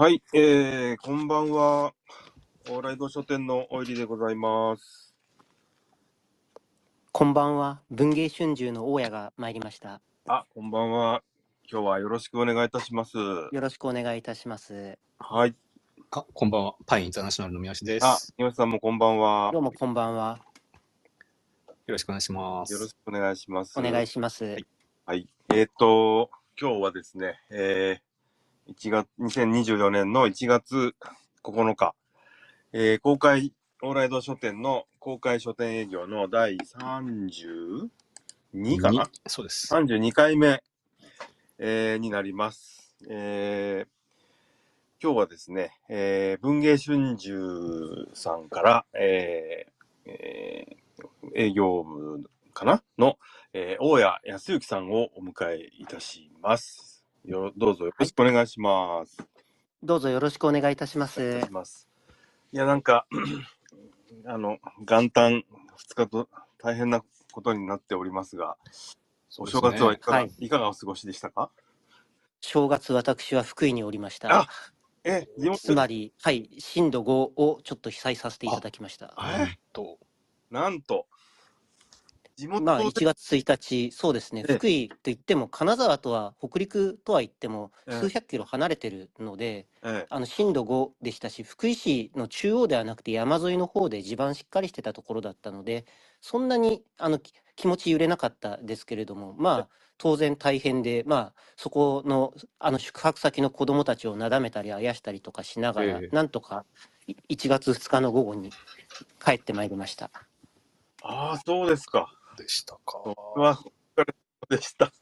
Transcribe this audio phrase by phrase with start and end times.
[0.00, 1.92] はい、えー、こんばんは。
[2.70, 5.14] オーライド書店のお入りでございます。
[7.12, 7.82] こんばんは。
[7.90, 10.00] 文芸春秋の大家が参りました。
[10.26, 11.22] あ、こんばんは。
[11.70, 13.18] 今日はよろしくお願いいたします。
[13.18, 14.98] よろしくお願いいたします。
[15.18, 15.54] はい。
[16.12, 16.76] あ、こんばんは。
[16.86, 18.06] パインインターナショナルの宮下です。
[18.06, 19.48] あ、岩さんもこんばんは。
[19.48, 20.38] よどうもこんばんは。
[21.68, 22.72] よろしくお願いします。
[22.72, 23.78] ろしくお願いします。
[23.78, 24.44] お願いします。
[24.46, 24.66] はい
[25.04, 25.28] はい。
[25.54, 28.09] えっ、と、今日はですね、えー、
[28.70, 30.94] 1月、2024年の1月
[31.42, 31.94] 9日、
[32.72, 33.52] えー、公開、
[33.82, 37.88] オーライド書店の公開書店営業の第32
[38.80, 38.92] かな？
[38.92, 39.74] にそうです。
[39.74, 40.62] 32回目、
[41.58, 42.94] えーになります。
[43.08, 43.90] えー
[45.02, 47.30] 今日はですね、えー文芸春秋
[48.14, 50.80] さんから、えーえー
[51.34, 52.82] 営業部かな？
[52.98, 53.18] の、
[53.52, 56.89] えー大谷康之さんをお迎えいたします。
[57.24, 59.18] よどうぞよろしくお願いします。
[59.82, 61.50] どうぞよろしくお願いいたしまお願すいし。
[61.50, 61.88] ます。
[62.52, 63.06] いや、なんか、
[64.26, 65.44] あの、元旦
[65.90, 68.56] 2日と大変なことになっておりますが、
[69.38, 71.50] お正月はいかが、はいいかがお過ごしでしたか？
[72.40, 74.48] 正月私は福井におりましたあ。
[75.04, 79.14] え、地元つまり、はい、震度5をちょっと被災させていただきました。
[79.38, 79.58] え？
[79.72, 79.98] と、
[80.50, 81.06] なんと、
[82.40, 84.54] 地元まあ、で、1月1日、そうですね、ええ。
[84.54, 88.00] 福井といっても、金沢とは、北陸とは言っても、ええ。
[88.00, 90.06] 数百キロ離れてるので、ええ。
[90.08, 95.84] あの震度5でしたし、福井市の中央ではなくて山沿いの方で地盤しっかりしてたところだったので、
[96.22, 99.68] そんなにあのき気持ち揺れなかったですけれども、まあ、
[99.98, 106.08] 当然大変で、まあ、そこのあの宿泊先の子どもたちをなだめたりあやしたりとかしながら、ええ。
[106.10, 106.64] なんとか
[107.06, 108.50] い1月2日の午後に
[109.24, 110.10] 帰ってまいりました。
[111.02, 112.10] ああ、そうですか。
[112.36, 112.98] でしたか。
[113.34, 113.58] は、
[114.48, 114.92] でした。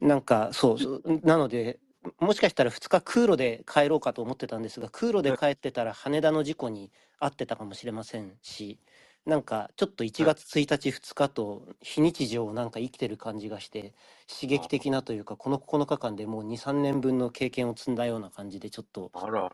[0.00, 1.78] なんかそうそうなので
[2.18, 8.80] もしかしたら2日空路で帰ろうかと思ってたんですが空路で帰ってたら羽田の事故に遭ってたかもしれませんし
[9.24, 13.94] なんかちょっと1月1日2日と非日常をなんか生きてる感じがして
[14.28, 19.52] 刺激的なというかこの9日間でもう23年分の経験を積んだような感じでちょっとあら、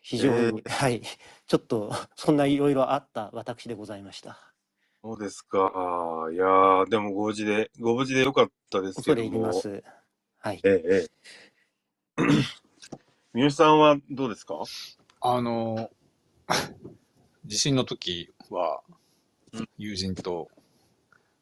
[0.00, 1.02] 非常に、はい
[1.48, 4.53] ちょっとそんないろいろあった私でございました。
[5.04, 5.58] そうですか。
[6.32, 9.30] いやー、でもご無事で、ご無事でよかったですけ恐れども。
[9.30, 9.84] 入ります。
[10.38, 10.60] はい。
[10.64, 12.22] ええ、ええ。
[13.34, 14.56] 三好さんはどうですか？
[15.20, 15.90] あの、
[17.46, 18.82] 地震の時は
[19.52, 20.50] うん、友人と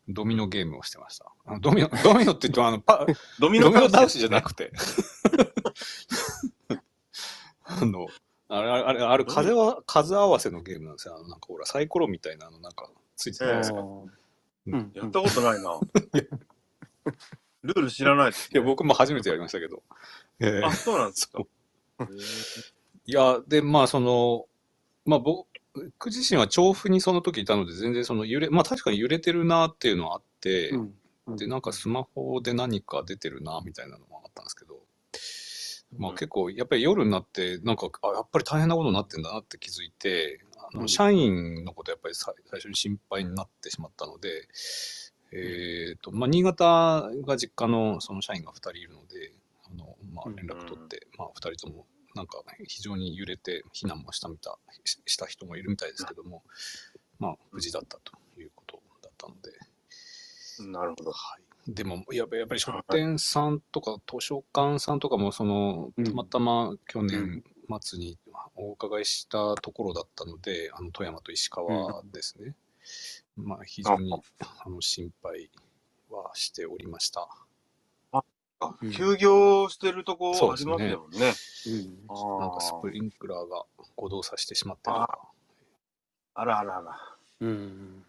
[0.09, 1.33] ドミノゲームをしてました。
[1.47, 3.07] あのドミノ、 ドミノって言っても、あの、 パ、
[3.39, 4.73] ドミドミノ倒ししじゃなくて。
[7.65, 8.09] あの、
[8.49, 11.17] あれ、あれ、あれ、風は、数合わせのゲームなんですよ。
[11.17, 12.91] あの、なんかほら、サイコロみたいな、あの、なんか、
[13.31, 13.81] ついてないですか？
[13.81, 14.93] うん。
[14.95, 15.81] やったことないな。
[17.63, 19.83] ルール知らないです、いや、僕も初めてやりましたけど。
[20.41, 20.65] ええ。
[20.65, 21.45] あ、そうなんですか。
[23.05, 24.47] いや、で、まあ、その、
[25.05, 25.47] まあ、僕
[26.07, 31.37] 自身は調布にその時いたので、全然その揺れ、まあ、確かに揺れてるなっていうのはあって、うん。
[31.37, 34.81] で、なんかスマホで何か出てるな、みたいなのもあったんですけど、
[35.99, 36.17] まあうん。
[36.17, 40.41] 結構、やっぱり夜になって、なんか、あ、やっぱり大変なことになってんだなって気づいて、
[40.73, 40.89] あの、うん。
[40.89, 44.49] 社員のことやっぱりさ最初に心配になってしまったので、
[45.33, 49.33] えっと、まあ、新潟が実家のその社員が2人いるので、
[49.71, 56.43] あの、まあ、連絡取って、まあ、2人とも、なんか非常に揺れて避難もしたみたしした人もいるみたいですけども、
[57.19, 61.13] まあ、無事だったということだったので、なるほど。
[61.13, 66.05] はい、でもやっぱやっぱり書店さんとか図書館さんとかもそのうん。
[66.05, 67.43] たまたま去年
[67.81, 68.19] 末に
[68.57, 72.55] お伺いしたところだったので、あの富山と石川ですね、
[73.37, 74.13] まあ非常に
[74.65, 75.51] あの心配
[76.11, 77.29] はしておりました。
[78.13, 78.23] あ
[78.81, 78.93] うん。
[78.93, 80.97] 休業してるとこありますよね。
[81.67, 82.41] うん。
[82.41, 83.65] なんかスプリンクラーが
[83.97, 85.19] 誤動作してしまってるのか。
[86.35, 87.17] あらあらあら。
[87.41, 88.05] うん。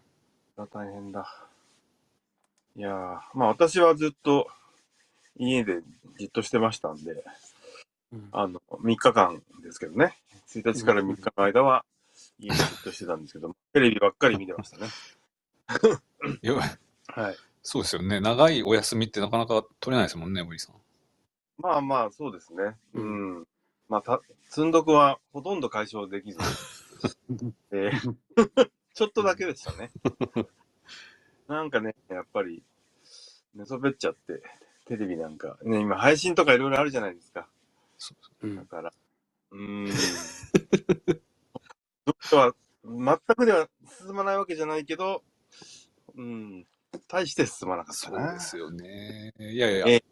[0.56, 1.46] 大変だ。
[2.76, 4.48] いやー、まあ私はずっと
[5.36, 5.80] 家で
[6.18, 7.22] じっとしてましたんで、うん
[8.32, 10.16] あの、3日間ですけどね。
[10.48, 11.84] 1日から3日の間は
[12.38, 14.88] 家でじっとしてたんですけど、 テレビばっかり見てましたね。
[17.08, 17.36] はい。
[17.62, 20.76] そうですよね長いお休みってなかなか取れないですもんねおじさん。
[21.56, 22.76] まあまあ、そうですね。
[22.92, 23.00] う。
[23.00, 23.04] う
[23.40, 23.46] ん
[23.88, 26.38] まあ、た、積んどくはほとんど解消できず、
[27.72, 29.90] えーちょっとだけでしたね。
[31.48, 32.62] なんかね、やっぱり、
[33.54, 34.40] 寝そべっちゃって、
[34.86, 37.48] テレビなんか、ね、今配信とかいろいろあるじゃないですか。
[38.04, 38.92] そううんだから、
[39.52, 39.88] うーん。
[42.04, 42.54] どっかは、
[42.84, 43.68] 全くでは
[43.98, 45.22] 進まないわけじゃないけど、
[46.14, 46.66] うん、
[47.08, 48.26] 大して進まなかったな。
[48.26, 49.32] そうですよね。
[49.38, 50.04] いやいやえ、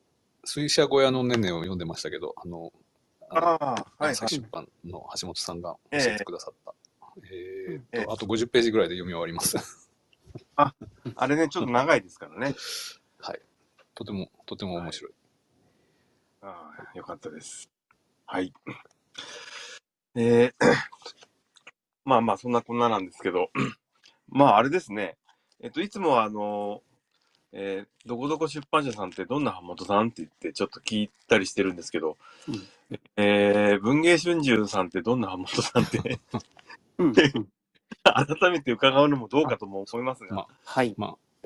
[0.45, 2.73] 水車小屋のねねを読んでましたけど、あの、
[3.29, 6.75] あのああ、はい、朝日出版の橋本さんが教えてくださった。
[7.17, 9.91] えーっええと、あと50ページぐらいで読み終わります。
[10.57, 12.55] あれね、ちょっと長いですからね。
[13.19, 13.41] はい。
[13.95, 15.13] とても、とても面白い。
[16.41, 17.72] ああ、よかったです。
[18.33, 18.51] はい。
[20.15, 20.53] えー、
[22.07, 23.51] まあまあ、そんなこんななんですけど、
[24.31, 25.19] まあ、あれですね。
[25.61, 26.81] えっと、いつもは、あの、
[27.53, 32.17] えーどこどこ出版社さんってどんな版元さんって言ってちょっと聞いたりしてるんですけど、
[32.49, 32.67] うん。
[33.19, 35.99] えー文芸春秋さんってどんな版元さんって
[38.03, 40.97] 改めて伺うのもどうかとも思いますが、まはい。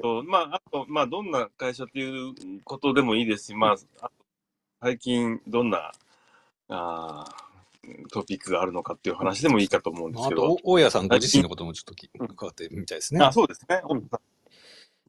[0.00, 4.12] とまあ、あと、まあ、どんな会社っていうことでもいいですし、まあ、あと
[4.80, 5.92] 最近どんな
[6.68, 7.46] あー
[8.10, 10.56] トピックがあるのかっていう話でもいいかと思うんですあと、けど。
[10.64, 13.24] お大家さんご自身のこともちょっとき伺ってみたいですね。
[13.24, 13.80] あ、そうですね。
[13.88, 14.10] うん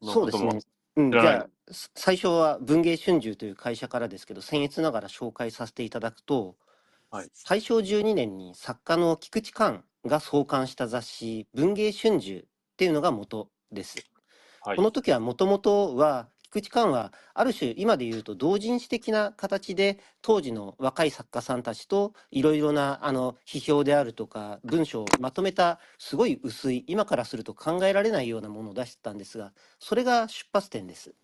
[0.00, 0.60] のそうですね。
[0.96, 6.56] うん、じゃあ、す最初は文芸春秋という会社からですけど、僭越ながら紹介させていただくと、
[7.10, 12.44] はい大正12年に作家の菊池寛が創刊した雑誌、文芸春秋っ
[12.76, 13.96] ていうのが元です。
[14.60, 31.14] はいこの時はもともとは菊池寛はある種今で言うと同人誌的な形で当時の若い作家さんたちといろいろなあの批評であるとか文章をまとめたすごい薄い今からすると考えられないようなものを出してたんですがそれが出発点です。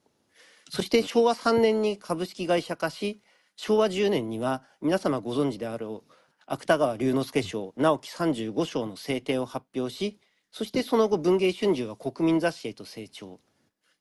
[0.71, 3.23] そして昭和3年に株式会社化し
[3.57, 6.13] 昭和10年には皆様ご存知であろう
[6.47, 10.19] 芥川龍之介賞直木35賞の制定を発表し
[10.51, 13.41] そしてその後文芸春秋は国民雑誌へと成長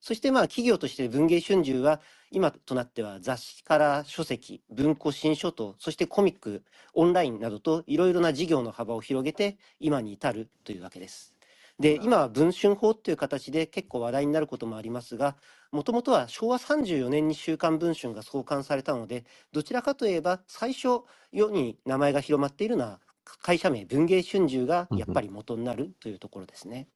[0.05, 11.33] そしてまあ企業として文芸春秋は今となっては雑誌から書籍文庫新書とそしてコミックオンラインなどといろいろな事業の幅を広げて今に至るというわけです。
[11.79, 15.37] で今は文春法という形で結構話題になることもありますが
[15.71, 19.23] もともとは昭和34年に「週刊文春」が創刊されたので
[19.53, 26.89] どちらかといえば最初世に名前が広まっているのは会社名文芸春秋がやっぱり元になるというところですね。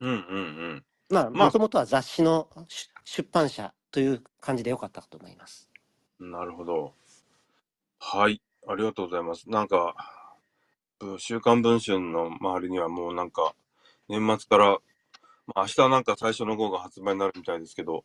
[0.00, 0.86] うんうんうん。
[1.12, 5.68] まあ、まあもともとは雑誌の出出版社という感じでよかったかと思います。
[6.18, 6.94] なるほど。
[7.98, 8.40] はい。
[8.66, 9.50] ありがとうございます。
[9.50, 9.94] なんか、
[10.98, 13.54] ぶ週刊文春の周りにはもうなんか、
[14.08, 14.78] 年末から、
[15.48, 18.04] まあ、明日なんか最初の号が発売になるみたいですけど、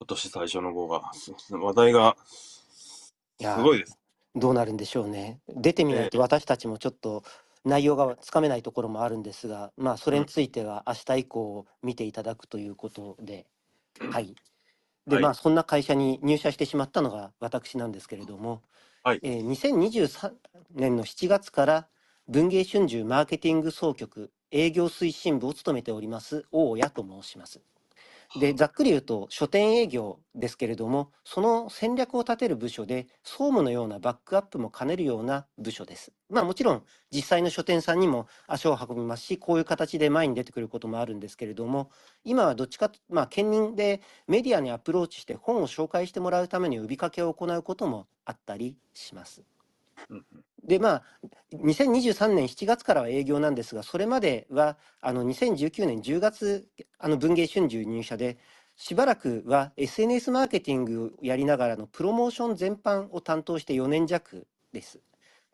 [0.00, 3.14] 今年最初の号が、す話題が、す
[3.62, 3.98] ごいです。
[4.34, 5.40] どうなるんでしょうね。
[5.48, 7.24] 出てみないと私たちもちょっと
[7.68, 13.46] 内容がつかめないところもあるんですが、まあそれについては明日以降見ていただくということで、
[14.10, 14.36] はい。
[15.06, 18.62] で、はいまあそんな会社に入社してしまったのが私なんですけれども、
[19.04, 20.32] はいえー2023
[20.74, 21.88] 年の7月から
[22.28, 27.60] 文芸春秋マーケティング総局営業推進部を務めております大谷と申します。
[28.36, 36.12] でざっくり言うと書店営業ですけれどもその戦略を立てる部署で総務のようなバックアップも兼ねるような部署です。
[36.28, 41.90] まあもちろん実際の書店さんにも足を運びますしこういう形で前に出てくることもあるんですけれども
[42.22, 49.42] 今はどっちかとまあ兼任でメディアにアプローチして本を紹介してもらうために呼びかけを行うこともあったりします。
[50.10, 50.24] うん
[50.68, 51.02] でまあ
[51.54, 56.68] 2023年7月からは営業なんですがそれまではあの2019年10月
[56.98, 58.38] あの文芸春秋入社で
[58.76, 65.00] しばらくは SNS マーケティングをやりながらのプロモーション全般を担当して4年弱です。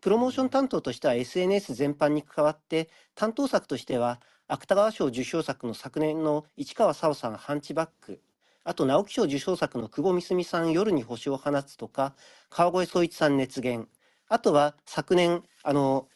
[0.02, 8.20] プロモーション担当としては SNS 全般に関わって担当作としては芥川賞受賞作の昨年の市川沙央さん「ハンチバック」
[8.64, 12.14] あと直木賞受賞作の久保みすみさん「夜に星を放つ」とか
[12.50, 13.88] 川越宗一さん「熱源」
[14.34, 16.08] あとは昨年あの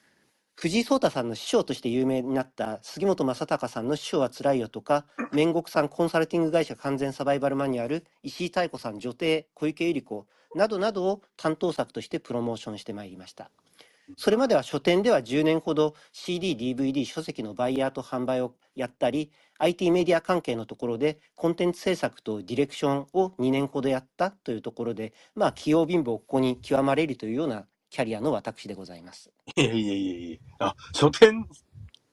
[0.57, 10.27] 藤井聡太さんの師匠として有名になった杉本昌隆さんの「師匠はつらいよ」とか 煉獄さんコンサルティング会社完全サバイバルマニュアル石井妙子さん女帝小池百合子
[10.59, 13.53] などなどを担当作としてプロモーションしてまいりました。
[14.17, 29.31] それまでは書店では10年ほど CD、DVD、書籍のバイヤーと販売をやったり IT メディア関係のところでコンテンツ制作とディレクションを2年ほどやったというところでまあ器用貧乏ここに極まれるというようなキャリアの私でございます。
[29.57, 31.49] いやいやいやいやあ、書店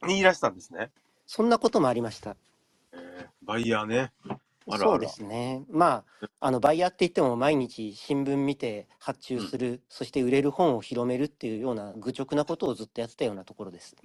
[0.08, 0.91] にいらしたんですね。
[1.25, 2.36] そんなこともありました。
[2.94, 4.12] えーバイヤーね。
[4.27, 5.63] あらあらそうですね。
[5.70, 13.96] まあ、あのバイヤーって言っても毎日新聞見て発注する、そして売れる本を広めるっていうような愚直なことをずっとやってたようなところです。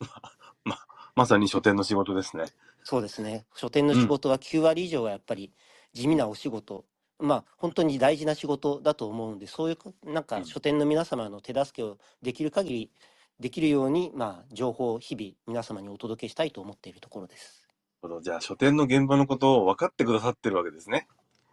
[1.14, 2.44] まさに書店の仕事ですね。
[2.84, 3.46] そうですね。
[3.54, 5.52] 書店の仕事は9割以上はやっぱり
[5.92, 6.84] 地味なお仕事。
[7.18, 12.90] まあ本当に大事な仕事だと思うんで、そういうこなんかうん書店の皆様の手助けをできる限り
[13.40, 17.66] できるように、まあ情報を日々皆様にお届けしたいと思っているところです。
[18.22, 21.08] じゃあ書店の現場のことを分かってくださってるわけですね。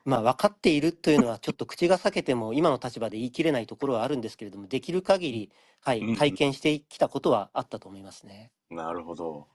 [0.05, 5.51] まあ分かっているというのはちょっと口が裂けても今の立場で言い切れないところはあるんですけれどもできる限り
[5.81, 8.51] はい体験してきたことはあったと思いますね。
[8.69, 9.47] なるほど。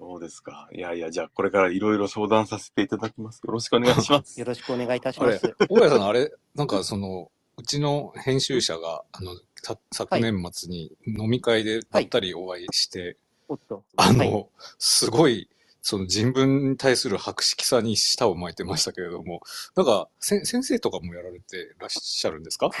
[0.00, 0.66] そうですか。
[0.72, 3.42] いやいや、じゃあこれからいろいろ相談させていただきます。
[3.44, 4.34] よろしくお願いします。
[4.40, 13.84] よろしくお願いいたしあれます。、大家さん、あれ、なんかその、うちの編集者が、あの、さ昨年末に飲み会でばったりお会いして、おっと。
[13.96, 14.46] あの、はい
[14.78, 15.50] すごい、
[15.82, 19.42] その人文に対する博識さに舌を巻いてましたけれども、
[19.76, 22.70] なんか、せ先生とかもやられてらっしゃるんですか？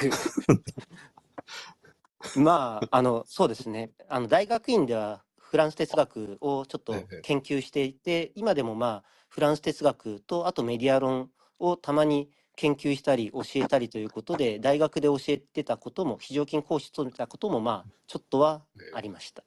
[2.36, 3.90] まあ、あの、そうですね。
[4.08, 11.28] あの、大学院ではフランス哲学をちょっとええ研究していて、今でもまあ、フランス哲学と、あとメディア論
[11.58, 18.62] をたまに研究したり教えたりということで、大学で教えてたことも、非常勤講師務めたことも、まあ、ちょっとは
[18.94, 19.42] ありました。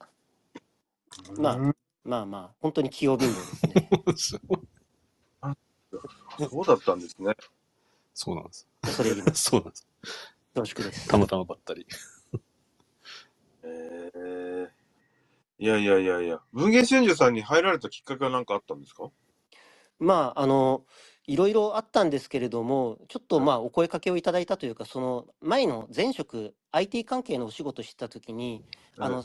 [1.38, 4.42] まあうんまあまあ、本当に器用貧乏ですね。
[6.50, 7.34] そうだったんですね。
[8.14, 8.68] そうなんです。
[8.84, 9.44] 恐れ入ります。
[9.44, 9.88] そうなんです。
[10.54, 11.08] 恐縮です。
[11.08, 11.88] たまたまばったり。
[13.64, 14.70] えー、
[15.64, 19.10] いやいやいやいや、文芸春秋さんに入られたきっかけは何かあったんですか？
[19.98, 20.84] まあ、あの、
[21.26, 28.66] いろいろあったんですけれども、ちょっとまあ、お声かけをいただいたというか、その前の前職、IT 関係のお仕事してたときに、
[28.98, 29.24] あの、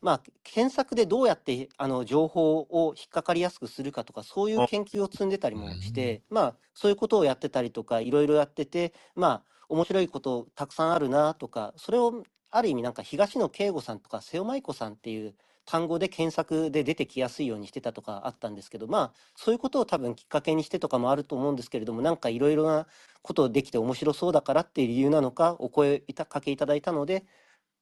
[0.00, 15.34] まあ、検索でどうやってあの情報を引っかかりやすくするかとか、そういう研究を積んでたりもして、まあ、そういうことをやってたりとか、いろいろやってて、まあ、面白いことたくさんあるなとか、それをある意味なんか東野圭吾さんとか瀬尾舞子さんっていう
[15.66, 22.86] 単語で検索で出てきやすいようにしてたとかあったんですけど、まあ、そういうことを多分きっかけにしてとかもあると思うんですけれども、なんかいろいろな
[23.20, 27.24] ことできて面白そうだからっていう理由なのか、お声いたかけいただいたので、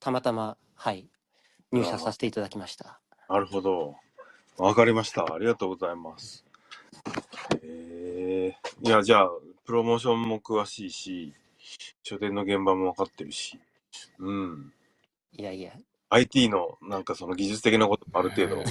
[0.01, 1.07] たまたま、はい、
[1.73, 3.01] 入社させていただきました。
[3.29, 3.97] なるほど。
[4.57, 5.35] わかりました。
[5.35, 6.45] ありがとうございます。
[7.63, 9.31] えー、いや、じゃあ、
[9.65, 11.35] プロモーションも詳しいし、
[12.03, 13.59] 書店の現場も分かってるし、
[14.19, 14.73] うん。
[15.33, 15.73] いやいや、
[16.15, 18.63] IT のなんかその技術的なこともある程度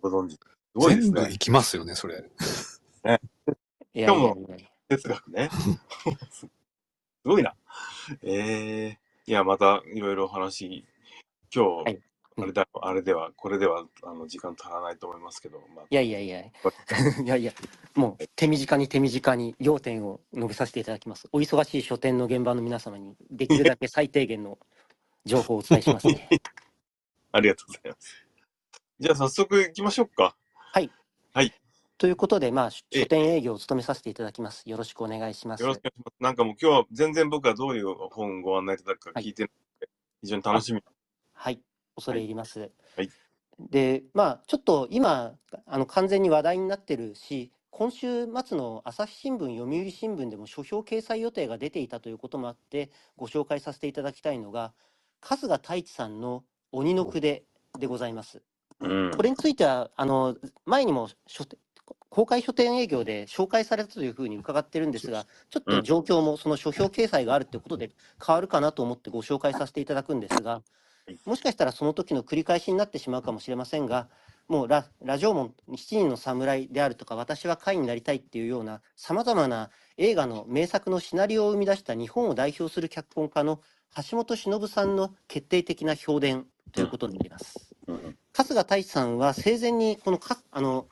[0.00, 0.34] ご存知。
[0.34, 0.38] す
[0.74, 1.14] ごいですね。
[1.14, 2.16] 全部いきますよね、それ。
[2.16, 5.48] いやいやいやいや哲学ね。
[6.30, 6.46] す
[7.24, 7.54] ごいな。
[8.22, 10.84] えー、いや、またいろいろお話、
[11.54, 12.02] 今日、はい
[12.42, 16.40] あれだ、あれでは、これでは、あの、時間足らないと思いますけど、まあ、いやいやいや、
[17.22, 17.52] いやいや、
[17.94, 21.28] もう手短に手短に要点を述べさせていただきます。
[21.32, 24.58] お忙しい書店の現場の皆様に、できるだけ最低限の
[25.24, 26.28] 情報をお伝えしますね。
[27.32, 28.26] ありがとうございます。
[28.98, 30.36] じゃあ、早速行きましょうか。
[32.00, 34.68] ということで、まあ、書店営業を務めさせていただきます。
[34.68, 35.68] よろしくお願いしますよ。
[35.68, 36.22] ろしくお願いします。
[36.22, 39.88] なんかもう今日は全然僕はどういう本ご案内いただくか聞いてないので、
[40.22, 40.82] 非常に楽しみ。
[41.34, 41.60] はい、
[41.94, 42.70] 恐れ入ります。
[42.96, 43.10] はい
[43.68, 45.34] で、まあ、ちょっと今、
[45.66, 54.72] あの完全に話題になってるし、今週末の朝日新聞、読売新聞でも書評掲載予定が出ていたということもあって、ご紹介させていただきたいのが、
[55.20, 57.44] 春日太一さんの鬼の句で
[57.78, 58.42] でございます。
[58.80, 59.10] うん。
[59.12, 61.08] これについては、あの前にも
[62.08, 67.90] 公開書店営業で紹介されたというふうに伺ってるんですが、ちょっと状況もその書評掲載があるということで
[68.24, 70.62] 変わるかなと思ってご紹介させていただくんですが、
[71.24, 74.08] もしかしたらその時の繰り返しになってしまうかもしれませんが、
[74.48, 83.60] もうララジオも七人の侍であるとか、私は会になりたいっていうような、さまざまな映画の名作のシナリオを生み出した日本を代表する脚本家の
[84.10, 87.74] 橋本忍さんの決定的な評伝ということになります。
[87.86, 90.86] うん春日太一さんは生前にこのかあの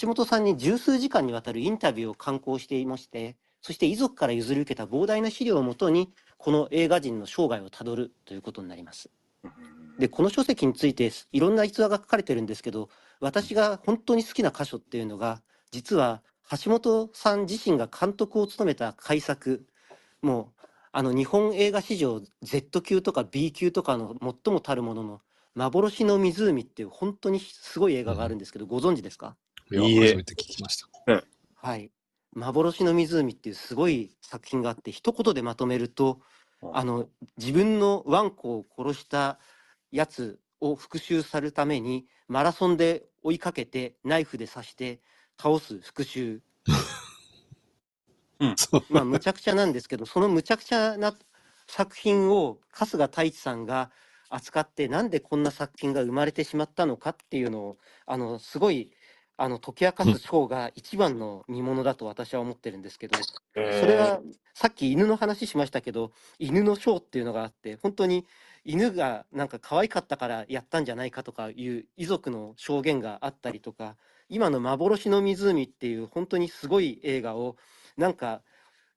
[0.00, 9.10] 橋本さんに十数時間にわたるインタビューを刊行していましてそして遺族から譲り受けた膨大な資料をもとにこの映画人の生涯をたどるということになります。
[9.98, 12.88] でこの書籍についていろんな逸話が書かれてるんですけど
[13.20, 16.22] 私が本当に好きな箇所っていうのが実は
[16.64, 19.66] 橋本さん自身が監督を務めた改作
[20.22, 20.59] もう
[20.92, 25.20] あの日本映画史上 Z 級とか B 級とかの最もたるものの
[25.54, 29.36] 幻の湖っていう本当にすごい映画があるんですけど、ご存知ですか？
[29.70, 30.88] いや、いいえ初めて聞きました。
[31.54, 31.90] はい。
[32.32, 36.20] 幻の湖っていうすごい作品があって、一言でまとめると、
[36.62, 39.38] うんあの、自分のワンコを殺した
[39.90, 45.00] やつを復讐されるために、マラソンで追いかけて、ナイフで刺して、
[45.40, 46.40] 倒す復讐。
[48.56, 48.86] そう。
[48.88, 51.16] まあ、むちゃくちゃなんですけど、そのむちゃくちゃな
[51.66, 53.90] 作品を春日太一さんが
[54.28, 58.90] 扱って、なんでこんな作品が生まれてしまったのかっていうのを、あの、すごい、
[59.36, 63.28] あの、解き明かす章が一番の見ものだと私は思ってるんですけど、
[63.70, 64.20] それは、
[64.54, 68.26] さっき犬の話しましたけど、犬の章っていうのがあって、本当に
[68.64, 73.96] 犬がなんか可愛かったからやったんじゃないかとかいう遺族の証言があったりとか、
[74.28, 77.56] 今の幻の湖っていう本当にすごい映画を、
[77.96, 78.42] なんか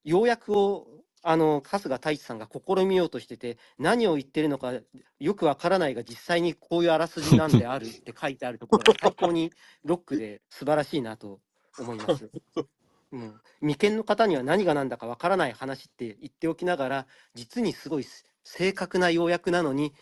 [0.04, 0.88] 要約を
[1.24, 4.74] あの春日太一さんが試みようとしてて何を言ってるのか
[5.20, 9.52] よくわからないが実際にこういうあらすじなんであるって 書いてあるところが最高に
[9.86, 11.40] ロックで素晴らしいなと
[11.80, 12.30] 思います。
[13.14, 19.94] うん、未見の方には何が何だかわからない話って言っておきながら実にすごいす正確な要約なのに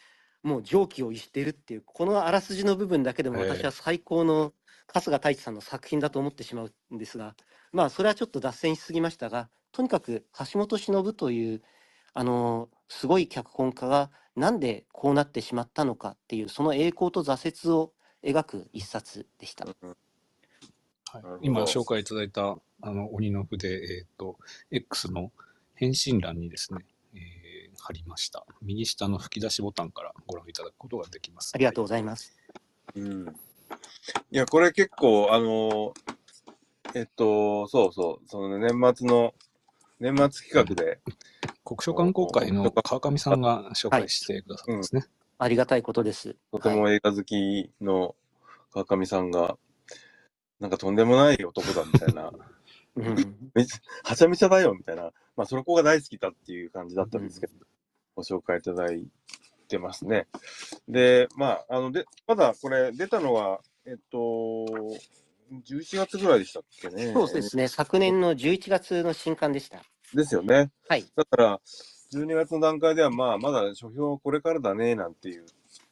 [0.43, 4.53] もう常軌を逸しているっていうこのあらすじの部分だけでもええ私は最高の
[4.87, 7.35] 春日太一さんの作品だと思ってしまうんですが
[7.71, 11.61] まあそれはちょっと脱線しすぎましたがとにかく橋本忍という
[12.13, 19.65] あのすごい脚本家がなんでこうなってしまったのかっていうその栄光と挫折を描く一冊でした。
[19.65, 19.75] はい
[21.41, 24.37] 今紹介いただいたあの鬼の筆、えっ、と、
[24.71, 25.31] X の
[25.75, 27.51] 返信欄にですね、えー
[27.81, 28.45] 貼りました。
[28.61, 31.51] 右下の吹き出しボタンからご覧いただくことができます。
[31.55, 32.37] ありがとうございます。
[32.93, 33.27] うん。
[33.27, 35.91] いや、これ結構、あのー
[36.93, 39.33] えっと、そうそう、そのね年末の、
[39.99, 40.99] 年末企画で、
[41.63, 45.05] 国書観光会の川上さんが紹介してくださったんですね。
[45.37, 46.35] ありがたいことです。
[46.51, 48.15] とても映画好きの
[48.71, 49.57] 川上さんが、
[50.59, 52.31] なんかとんでもない男だみたいな、
[52.95, 53.15] うん
[54.03, 57.53] はちゃめちゃだよみたいな、まあ、その子が大好きだっていう感じだったんですけど、
[58.15, 59.07] ご紹介いただい
[59.67, 60.27] てますね。
[60.89, 64.65] で、まあ、あの、で、まだこれ出たのは、えっと、
[65.51, 67.11] 11月ぐらいでしたっけね。
[67.13, 69.81] そうですね、昨年の11月の新刊でした。
[70.13, 70.71] ですよね。
[70.87, 71.05] はい。
[71.15, 71.61] だから、
[72.13, 75.45] 12月の段階では、まあ、まだ書評これからだね、なんていう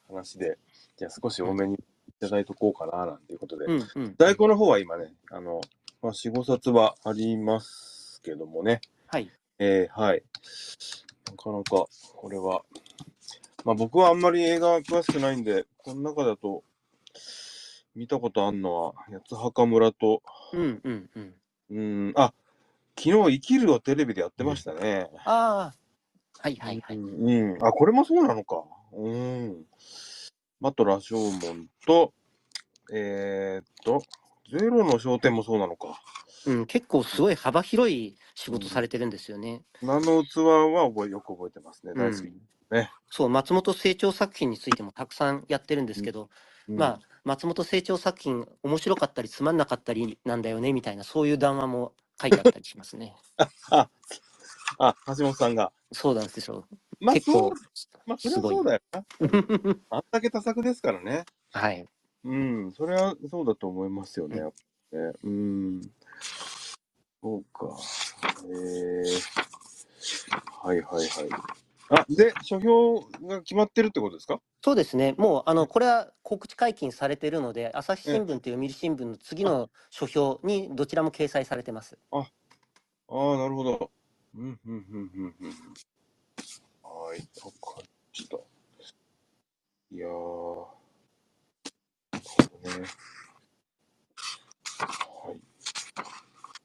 [0.08, 0.58] 話で、
[0.96, 1.78] じゃあ少し多めにい
[2.20, 3.66] ただいとこうかな、なんていうことで。
[3.66, 4.14] うんうん。
[4.18, 5.60] 在庫の方は今ね、あの、
[6.02, 8.80] まあ、4、5冊はありますけどもね。
[9.06, 9.30] はい。
[9.58, 10.22] えーはい。
[11.30, 11.86] なかなか、
[12.16, 12.62] これは。
[13.64, 16.64] まあ僕はあんまり映画詳しくないんで、この中だと、
[18.00, 20.22] 見たことあんのは、八つ墓村と、
[20.54, 21.34] うんうんうん。
[21.68, 21.80] う
[22.12, 22.32] ん、あ、
[22.98, 25.10] 昨日生きるをテレビでやってましたね。
[25.26, 25.74] ああ。
[26.38, 26.96] はいはいはい。
[26.96, 28.64] うん、うんあ、これもそうなのか。
[28.94, 29.64] うん。
[30.62, 32.14] マトラ正門と、
[32.90, 34.02] えー、っと、
[34.50, 36.00] ゼロの商店もそうなのか。
[36.46, 39.60] うん、結構すごい幅広い仕事されてるんですよね。
[39.82, 41.92] 名の器は覚えよく覚えてますね。
[41.94, 42.20] 大好き。
[42.24, 46.30] うんねそう、松本清張作品についてもたくさんやってるんですけど、
[46.70, 53.16] うんまあ、松本清張作品、面白かったりつまんなかったりなんだよねみたいな、そういう談話も書いてあったりしますね。
[53.70, 53.90] あ、
[54.78, 55.72] あ、橋本さんが。
[55.92, 56.66] そうなんですよ。
[57.00, 57.52] まあ、結構
[58.06, 59.04] まあ、それはすごいそうだよな。
[59.90, 61.24] あんだけ多作ですからね。
[61.52, 61.86] はい。
[62.24, 64.38] うん、それはそうだと思いますよね。
[64.38, 64.52] やっ
[64.92, 65.82] ぱねうん。
[67.22, 67.76] そうか。
[68.44, 69.20] えー、
[70.66, 71.59] はいはいはい。
[71.92, 74.40] あ、で、書評が決まってるってことですか？
[74.62, 75.14] そうですね。
[75.18, 81.98] もう、あの、これは告知解禁されてるので、朝日新聞と読売新聞の次の書評にどちらも掲載されてます。
[82.12, 82.22] ああ、
[83.38, 83.90] なるほど。
[84.36, 85.54] うん、うん、うん、うん、うん。
[86.82, 88.36] はい、わかりました。
[89.92, 90.12] いやー、な
[92.12, 92.86] るほどね。
[94.78, 95.40] はい。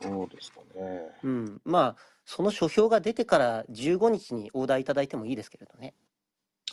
[0.03, 1.09] そうですかね。
[1.23, 1.61] うん。
[1.65, 5.93] まあ、その書評が出てから15日にオーダーいただいてもいいですけれどね。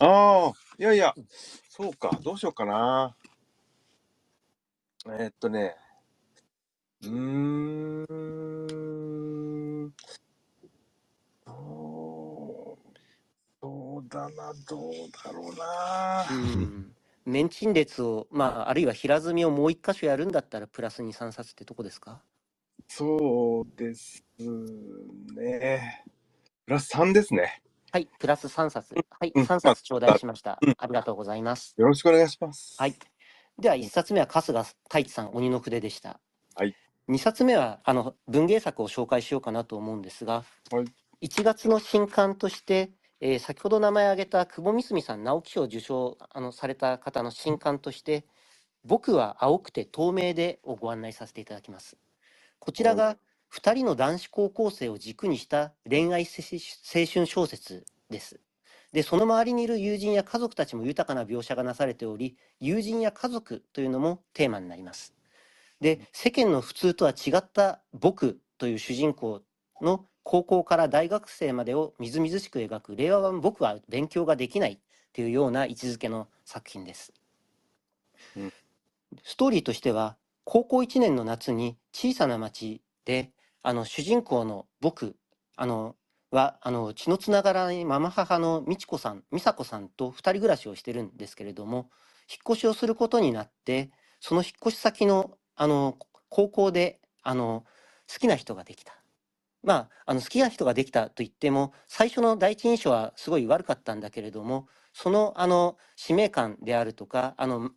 [0.01, 1.15] ああ、いやいや、
[1.69, 3.15] そうか、どうしようかな。
[5.07, 5.77] えーっとね、
[7.03, 7.11] うー
[9.89, 9.93] ん、
[13.61, 14.93] そうだな、どう
[15.25, 16.25] だろうな。
[16.31, 16.95] うん。
[17.25, 22.23] メンチン列を、まあ、あるいは平積みをもう一箇所やるんだったら、プラス2、3冊ってとこですか？
[22.97, 24.25] そうです
[25.37, 26.05] ね。
[26.67, 27.63] プラス3ですね。
[27.93, 28.95] はい、プラス3冊。
[29.21, 30.75] はい、うん3冊頂戴しましたうん。
[30.79, 31.75] ありがとうございます。
[31.79, 32.77] よろしくお願いします。
[32.79, 32.97] はい。
[33.59, 36.21] では、1冊目は春日太一さん、鬼の筆でした。
[36.57, 36.77] はい。
[37.09, 40.87] 2冊目は、あの、文芸作を紹介しようかなと思うんですが、はい
[41.23, 48.27] 1月の新刊として、えー先ほど名前挙げた久保美澄さん、直木賞受賞あのされた方の新刊として、
[48.85, 51.97] 僕は青くて透明でをご案内させていただきます。
[52.65, 53.17] こちらが
[53.53, 58.39] 2人の男子高校生を軸にした恋愛青春小説です。
[58.93, 65.13] で、その周りにいる友人や家族たちも豊かな描写がなされており、友人や家族というのもテーマになります。
[65.81, 69.43] で、世間の普通とは違った僕という主人公
[69.81, 74.79] の高校から大学生までをみずみずしく描く令和版僕は勉強ができない
[75.13, 77.13] というような位置づけの作品です。
[78.37, 78.53] うん
[79.25, 85.17] ストーリーとしては高校1年の夏に小さな町であの主人公の僕
[85.57, 85.97] あの
[86.31, 91.91] はあの血のつながらないママ母の美智子さん美佐子さんと2人暮らしをしてるんですけれども
[92.31, 97.65] 引っ越しをすることになってその引っ越し先のあの高校であの
[98.11, 98.95] 好きな人ができた。
[99.63, 107.71] まあ、あの好きな人ができたと言っても最初の第一印象はすごい悪かったんだけれどもそのあの使命感であるとかあの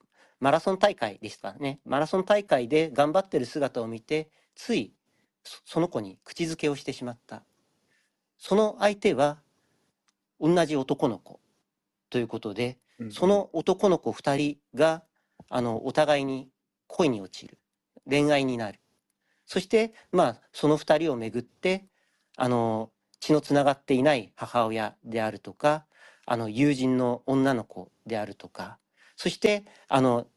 [0.45, 1.79] マラソン大会でしたね。
[1.85, 4.93] マラソン大会で頑張ってる姿を見てつい
[5.43, 7.41] そその子に口づけをしてしまった。
[8.37, 9.39] その相手は
[10.39, 11.39] 同じ男の子
[12.11, 12.77] ということで
[13.09, 15.01] その男の子2人が
[15.49, 16.47] あのお互いに
[16.85, 17.57] 恋に落ちる。
[18.07, 18.79] 恋愛になる。
[19.47, 21.85] そしてまあその2人をめぐって
[22.37, 25.87] あの血のつながっていない母親であるとか
[26.27, 28.77] あの友人の女の子であるとか
[29.15, 30.27] そしてあの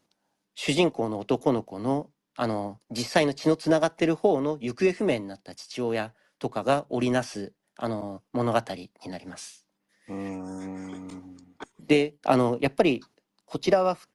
[0.60, 9.68] 主人公の男の子のあの実際の血のつながってる方の行方不明になった父親とかが織りなすあの物語になります。
[10.08, 11.36] うーん。
[11.78, 13.04] であのやっぱり
[13.46, 14.08] こちらはふ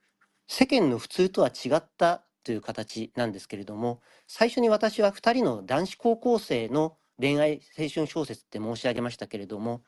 [0.47, 9.81] 世間の普通とは違ったという形なんですけれども最初に私は2人の男子高校生の恋愛青春小説って申し上げましたけれども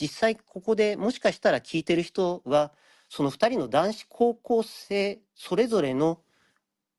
[0.00, 2.72] 実際ここでもしかしたら聞いてる人は
[3.08, 6.20] その2人の男子高校生それぞれの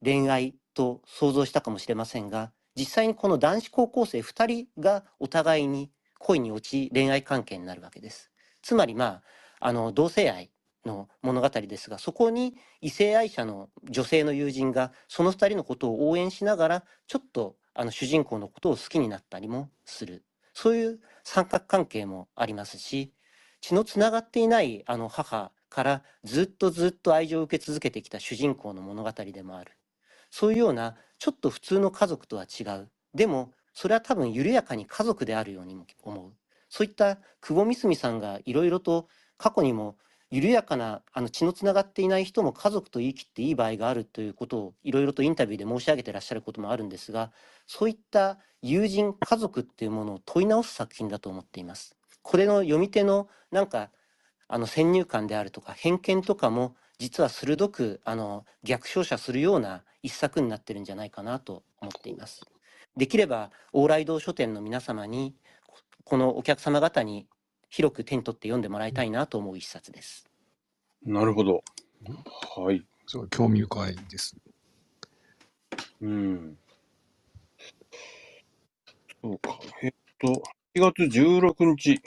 [0.04, 8.32] 恋愛と想像したかもしれませんが実際にこの男子高校生2人がお互いに恋に落ち恋愛関係になるわけです。
[8.62, 9.24] つまりまあ
[9.60, 10.52] あの同性愛
[10.86, 23.14] の物語ですがそこに異性愛者の女性の友人がその2人のことを応援しながらちょっとあの主人公のことを好きになったりもするそういう三角関係もありますし
[23.62, 29.74] 血のつながっていないあの母からずっとずっと愛情を受け続けてきた主人公の物語でもある。
[30.32, 32.90] そういうようなちょっと普通の家族とは違う。
[33.14, 36.34] でもそれは多分緩やかに家族であるようにも思う。
[36.70, 39.98] そういった久保みすみさんがいろいろと過去にも
[40.32, 47.32] 緩やかなあの血のつながっていない人も家族と言い切っていい場合があるということをいろいろとインタビューで申し上げてらっしゃることもあるんですが
[47.68, 51.96] そういった友人家族っていうものを問い直す作品だと思っています。
[52.24, 53.92] これの読み手のなんか
[54.48, 62.42] あの先入観であるとか偏見とかも実は鋭くあの逆照射するような一作になってるんじゃないかなと思っています。
[62.96, 65.36] できれば往来堂書店の皆様に
[65.68, 67.28] ここのお客様方に
[67.70, 70.26] 広く手に取って読んでもらいたいなと思う一冊です。
[71.06, 71.64] なるほど。
[72.56, 72.84] はい。
[73.06, 74.36] すごい興味深いです。
[76.02, 76.58] うん。
[79.22, 79.60] そうか。
[79.82, 80.42] えっと、
[80.76, 82.02] 7月16日。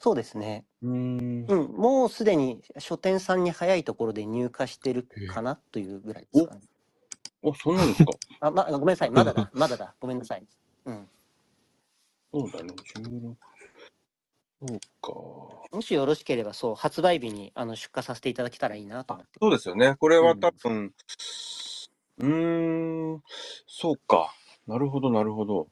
[0.00, 0.64] そうですね。
[0.82, 0.88] うー
[1.46, 1.46] ん。
[1.48, 5.56] うん、もうすでに書店さんに早いところで入荷してるかな？
[5.56, 6.62] というぐらいですかね。
[7.44, 8.12] あ、そんなんですか？
[8.40, 9.10] あ、ま、ごめんなさい。
[9.10, 9.50] まだだ。
[9.52, 9.96] まだだ。
[10.00, 10.46] ごめんなさい。
[10.86, 11.08] うん。
[12.32, 12.74] そうだね。
[12.84, 13.36] 16。
[14.60, 15.68] そうか。
[15.70, 19.38] もしよろしければ、そう、発売日にあの出荷させていただけたらいいなと思って。
[19.40, 19.94] そうですよね。
[19.96, 20.92] これは多分、
[22.18, 23.22] うーん、
[23.66, 24.34] そうか。
[24.66, 25.68] なるほど、なるほど。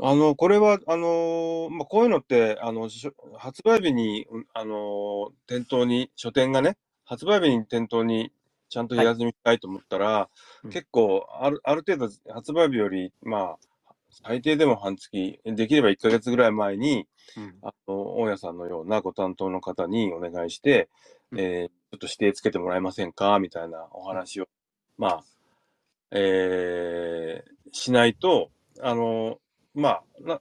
[0.00, 8.32] あの、これは、あのまあ、こういうのって、あの、しょ発売日に、うんあの店頭に、書店がね、発売日に店頭に
[8.68, 10.28] ちゃんと平積みしたいと思ったら、
[10.64, 10.70] うん。
[10.70, 17.54] 結構、ある、ある程度、発売日より、まあ、最低でも半月、できれば1ヶ月ぐらい前に、うん。
[17.62, 20.88] あの、大家さんのようなご担当の方にお願いして、
[21.30, 21.40] うん。
[21.40, 23.38] えーちょっと指定つけてもらえませんか？
[23.38, 24.48] みたいなお話を、
[24.98, 25.24] まあ、
[26.10, 29.38] えーしないと、あの、
[29.74, 30.40] まあ、な、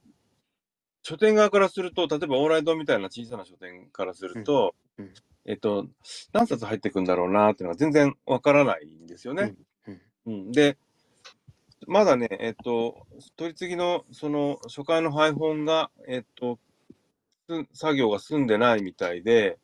[1.03, 5.05] 書店側からすると、例えば往来堂みたいな小さな書店からすると、うん。
[5.05, 5.13] うん。
[5.45, 5.87] えっと、
[6.31, 9.53] 何冊入ってくんだろうなっていうのが全然わからないんですよね。
[9.87, 10.01] うん。
[10.25, 10.77] うん、で、
[11.87, 16.59] まだね、えっと、取り次ぎの、その、初回の配本が、えっと、
[17.49, 19.57] す作業が済んでないみたいで、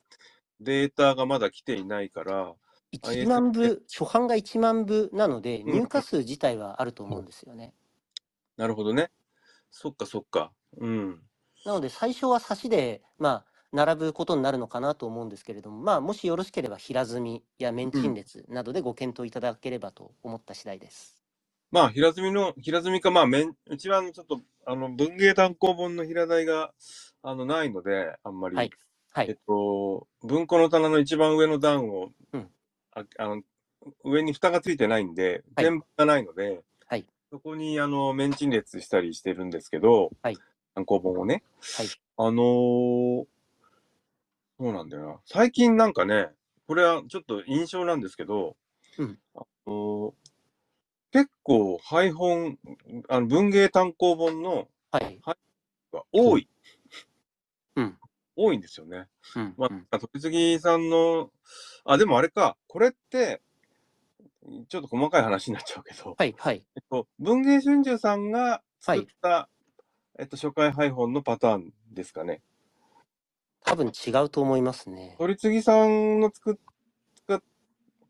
[0.59, 2.53] データがまだ来ていないから、
[2.91, 5.73] 1万部、初版が1万部なので、うん。
[5.73, 7.73] 入荷数自体はあると思うんですよね。
[8.57, 9.11] なるほどね。
[9.71, 10.51] そっかそっか。
[10.77, 11.21] うん。
[11.65, 21.21] なので、最初は差しで、まあ、並ぶことになるのかなと思うんですけれども、まあ、もしよろしければ平積みや面陳列などでご検討いただければと思った次第です。
[21.71, 26.73] まあ、平積みの、平積みか、まあ、面、うちはちょっと、あの、文芸単行本の平台が、
[27.21, 28.55] あの、ないので、あんまり。
[28.55, 28.71] はい
[29.11, 29.37] はえっい。
[29.47, 32.49] と、文庫の棚の一番上の段を、うん
[32.91, 33.43] ああの
[34.03, 36.63] 上に蓋がついてないんで、はい天板がないので、はい
[37.31, 40.37] そこにあの面陳列したりしてるんですけど、はい
[40.75, 41.43] 単行本をね。
[41.77, 41.87] はい
[42.17, 43.25] あのー
[44.61, 45.19] そうなんだよな。
[45.25, 46.29] 最近なんかね、
[46.67, 48.57] これはちょっと印象なんですけど、
[48.97, 50.13] うんあのー
[51.11, 52.59] 結構配本、
[53.07, 55.19] あの文芸単行本のはい。
[55.91, 56.47] が多い。
[57.75, 57.97] うん。
[58.35, 59.07] 多いんですよね。
[59.35, 59.53] うん。
[59.57, 61.31] まうんあ、時次さんの、
[61.85, 63.41] あ、でもあれか、これって、
[64.67, 66.35] ちょっと細かい話になっちゃうけど、はい。
[66.37, 66.65] はい。
[66.75, 69.49] えっと、文芸春秋さんが作った、
[70.17, 72.41] えっと、初回配本のパターンですかね。
[73.65, 75.15] 多分違うと思いますね。
[75.19, 76.55] 取次さんの作っ
[77.27, 77.43] 作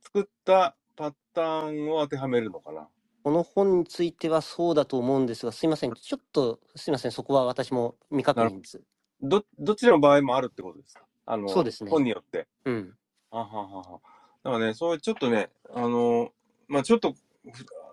[0.01, 2.87] 作ったパターンを当てはめるのかな。
[3.23, 5.93] この本についてはそうだと思うんですが、すいません。
[5.93, 7.11] ちょっと、すいません。
[7.11, 8.81] そこは私も未確認です。
[9.21, 11.03] どどちらの場合もあるってことですか？
[11.25, 12.47] あのそうですね本によって。
[12.63, 12.95] うん。
[13.31, 13.99] あははは。
[14.43, 16.31] だからね、そういうちょっとね、あの、
[16.67, 17.15] まあちょっと、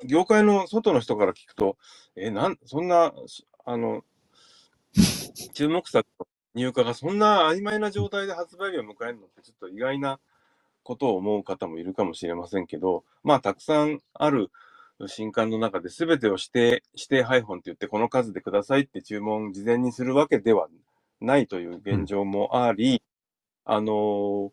[0.04, 1.76] 業界の外の人から聞くと、
[2.16, 3.12] え、なん、そんな、
[3.64, 4.04] あの、
[5.54, 6.06] 注目作
[6.54, 10.18] 入荷がそんな曖昧な状態で発売日を迎えるのって、ちょっと意外な
[10.82, 14.50] ことを思う方もいるかもしれませんけど、まあ、たくさんある
[15.06, 20.68] 新刊の中で全てを指定、指定配本って言って、この数でくださいって注文事前にするわけでは
[21.20, 23.02] ないという現状もあり、
[23.64, 24.52] あの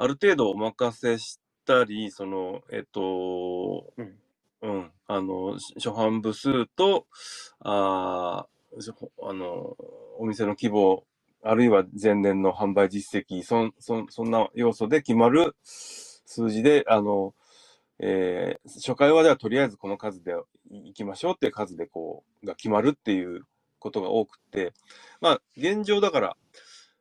[0.00, 4.14] ある程度お任せしたり、その、えっと、うん。
[4.62, 7.06] うん、あの、し初版部数と、
[7.60, 8.46] あ
[9.22, 9.76] あの、
[10.18, 11.04] お店の規模、
[11.42, 17.34] あるいは前年の販売実績、そん、そん、そんな要素で決まる数字で、あの、
[17.98, 20.32] えー初回はではとりあえずこの数で
[20.70, 23.42] いきましょうっていう数でこう、が決まるっていう
[23.80, 24.72] ことが多くて、
[25.20, 26.36] まあ、現状だから、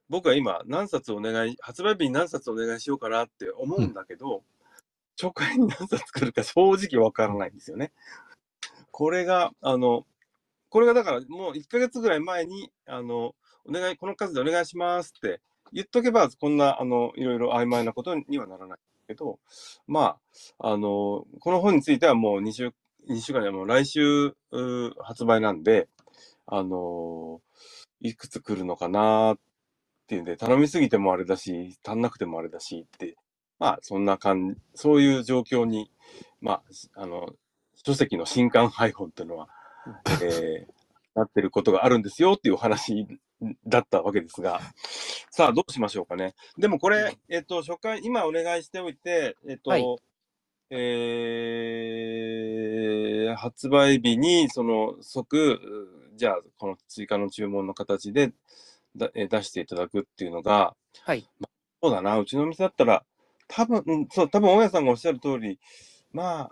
[0.09, 4.43] 僕は今何冊お願い、発売日に何冊お願いしようかなって思うんだけど、
[5.19, 7.91] 初回に何冊作るか正直わからないんですよね。
[8.91, 10.05] これが、あの、
[10.69, 13.35] これがだからもう1ヶ月ぐらい前に、あの、
[13.67, 15.41] お願い、この数でお願いしますって
[15.73, 19.39] 言っとけば、こんな、あの、いろいろ曖昧なことにはならないけど、
[19.87, 20.17] ま
[20.59, 22.73] あ、あの、この本についてはもう2週、
[23.09, 24.35] 2週間でもう来週
[25.01, 25.87] 発売なんで、
[26.45, 27.41] あの、
[27.99, 29.37] いくつ来るのかなっ
[30.07, 33.15] ていうんで、頼みすぎてもあれだし、足んなくてもあれだしって、
[33.59, 35.91] まあ、そんな感じ、そういう状況に、
[36.41, 36.61] ま
[36.95, 37.33] あ、あの、
[37.75, 39.49] 書籍の新刊配本っていうのは、
[40.21, 40.77] えー
[41.17, 43.07] なってることがあるんですよっていうお話
[43.65, 44.61] だったわけですが、
[45.31, 46.35] さあ、どうしましょうかね。
[46.59, 49.83] でもこれ、えっと、初回、今お願いしておいて、えっと、はい。
[50.69, 55.59] えー発売日に、その、即、
[56.15, 58.31] じゃあ、この追加の注文の形で
[58.97, 61.27] だえー出していただくっていうのが、はい。
[61.81, 63.03] そうだな、うちの店だったら、
[63.47, 65.60] 多分、うんそう、多分大家さんがおっしゃる通り、
[66.12, 66.51] ま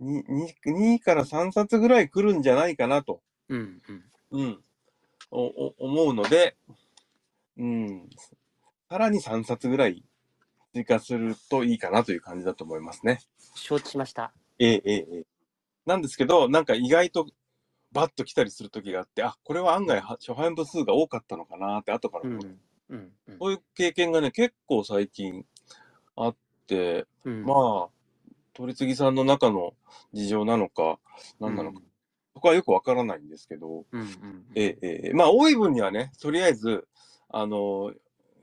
[0.00, 0.22] 2,
[0.64, 4.40] 2から3冊ぐらい来るんじゃないかなと、うんうん。
[4.40, 4.64] うん、
[5.30, 6.56] おお思うので、
[7.56, 8.08] うん、
[8.88, 10.04] さらに3冊ぐらい
[10.74, 13.20] 追加するといいかなという感じだと思いますね。
[13.54, 14.32] 承知しました。
[14.58, 15.24] ええええええ
[15.86, 17.26] なんですけど、なんか意外と
[17.92, 22.58] バッと来たりする時があって、あ、これは案外は初版部数が多かったのかなって後から思う、うん。
[22.90, 23.12] うん。
[23.28, 25.44] うんそういう経験がね、結構最近
[26.16, 27.44] あって、うん。
[27.44, 27.54] ま
[27.86, 27.88] あ、
[28.54, 29.74] 取次さんの中の
[30.12, 30.98] 事情なのか、
[31.40, 31.88] 何なのか、うん
[32.34, 34.46] そこはよくわからないんですけど、うんうん。
[34.54, 36.86] ええええまあ、多い分にはね、とりあえず、
[37.30, 37.92] あの、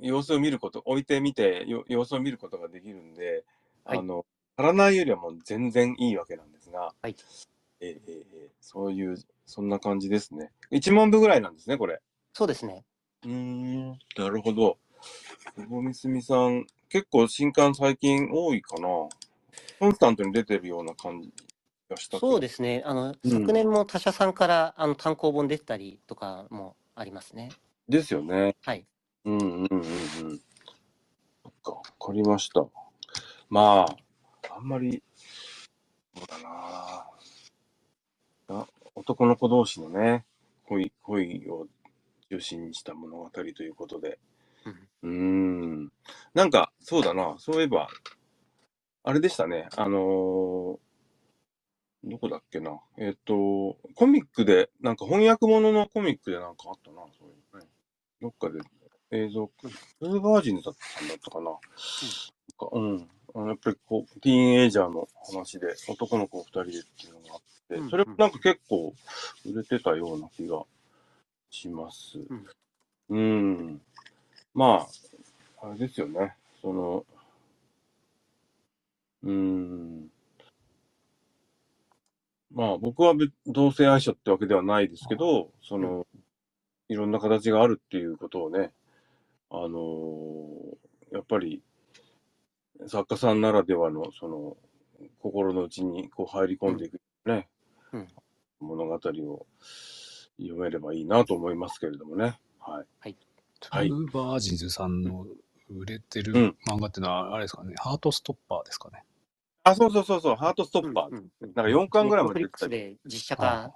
[0.01, 3.45] 様子を見ること、置いてみて、よ様子を見ることができるんで、
[3.85, 4.25] はいあの、
[4.57, 7.15] 足らないよりはもう全然いいわけなんですが、はい
[7.79, 10.51] ええそういう、そんな感じですね。
[10.71, 12.01] 1万部ぐらいなんですね、これ。
[12.33, 12.83] そうですね。
[13.23, 14.77] うーん、なるほど。
[15.55, 18.87] 久保みすみさん、結構新刊最近多いかな。
[19.79, 21.31] コンスタントに出てるような感じ
[21.89, 22.81] がしたそうですね。
[22.85, 27.51] あの、うん昨年も他社さんからあの単行本出てたりとかもありますね。
[27.87, 28.55] ですよね。
[28.63, 28.85] はい。
[29.25, 29.83] うんうんうんう
[30.33, 30.39] ん。
[31.43, 32.65] そっか、わかりました。
[33.49, 35.01] まあ、あんまり、
[36.15, 37.14] そうだなあ
[38.95, 40.25] 男の子同士のね、
[40.67, 41.67] 恋、恋を
[42.29, 44.19] 中心にした物語ということで。
[45.03, 45.91] うーん。
[46.33, 47.87] なんか、そうだな、そういえば、
[49.03, 50.85] あれでしたね、あのー
[52.07, 52.79] どこだっけな。
[52.97, 57.67] えっ、と、コミックで、なんか翻訳物のコミックでなんかあったな、そういうのね。
[58.21, 58.59] どっかで
[59.11, 61.51] 映像、ツーバージンだったんだったかな。
[62.73, 63.09] うん。
[63.33, 68.93] あのやっぱりこう、ティーンエイジャーの話で、男の子二人でっていうのがあって、うんそれもなんか結構
[69.45, 70.63] 売れてたような気が
[71.49, 72.19] します。
[73.09, 73.81] うん。
[74.53, 74.87] ま
[75.61, 76.35] あ、あれですよね。
[76.61, 77.05] その、
[79.23, 80.09] うん。
[82.53, 86.07] まあ僕は別同性愛者ってわけではないですけど、その、
[86.87, 88.71] いろんな形があるっていうことをね、
[89.49, 90.75] あのー
[91.11, 91.61] やっぱり
[92.87, 94.57] 作家さんならではのその
[95.19, 97.54] 心の内にこう入り込んでいくね、うん
[98.59, 99.45] 物語を
[100.37, 102.39] 読めればいいなと思いますけれどもね。
[102.59, 102.85] はい。
[102.99, 103.15] はい
[103.59, 105.25] トゥーバージンズさんの
[105.69, 109.03] 売れてるうん漫画っていうのは、あれですかね、ハートストッパーですかね。
[109.63, 111.07] あ、そうそうそうそう、ハートストッパー。
[111.07, 112.71] うんうんうんなんか4巻ぐらいまで出てたり。
[112.71, 113.73] で実写化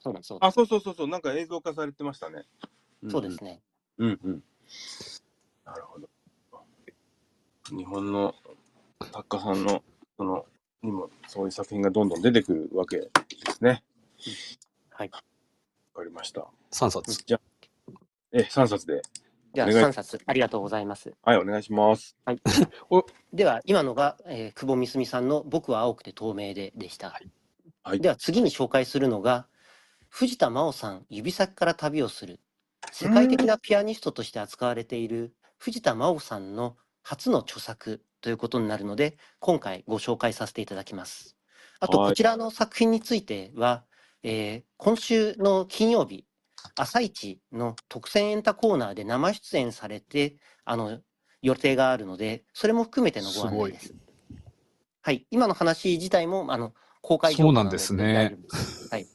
[0.00, 2.44] そうだそうあ、そうそうそうそう、なんか映像化されてましたね。
[3.02, 3.60] だそうですね。
[3.98, 4.42] うんうん。
[5.64, 6.08] なるほど。
[7.76, 8.34] 日本の
[9.12, 9.82] 作家さんの、
[10.16, 10.46] その、
[10.82, 13.08] にもそういう作品がどんどん出てくるわけで
[13.52, 13.82] すね。
[14.90, 15.10] はい。
[15.12, 15.20] わ
[15.94, 16.46] かりました。
[16.72, 17.22] 3冊。
[17.26, 17.92] じゃあ、
[18.32, 19.02] え、3冊で。
[19.54, 21.14] じゃあお願い3冊ありがとうございます。
[21.22, 22.16] はい、お願いします。
[23.32, 27.10] では今のが、えー久保みすみさんの「僕は青くて透明で」でした。
[27.10, 27.30] はい
[27.82, 29.48] はいでは次に紹介するのが
[30.08, 32.40] 藤田真央さん「指先から旅をする」
[32.92, 41.36] 世界的なピアニストとして扱われている藤田真央さんの初の著作ということになるので今回ご紹介させていただきます。
[41.80, 43.84] あとはいこちらの作品については、
[44.22, 46.24] えー今週の金曜日
[46.76, 51.00] 朝一の特選エンタコーナーで生出演されてあの
[51.42, 53.94] 予定があるので、それも含めてのご案内です。
[55.02, 58.36] はい、今の話自体もあの公開そうなんですね。
[58.90, 59.06] はい。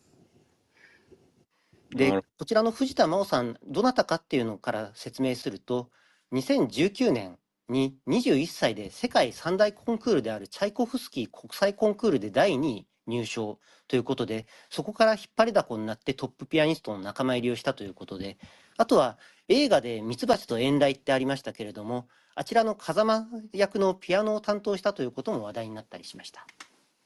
[1.92, 5.92] でこちらの藤田真央さん、どなたかっていうのから説明すると、
[6.32, 7.38] 2019年
[7.74, 18.38] に21歳で世界三大コンクールであるチャイコフスキー国際コンクールで第2位入賞ということで、そこから引っ張りだこになってトップピアニストの仲間入りをしたということで、
[18.78, 19.18] あとは
[19.50, 26.48] 映画でミツバチと遠雷ってありましたけれども、あちらの風間役のピアノを担当したということも話題になったりしました。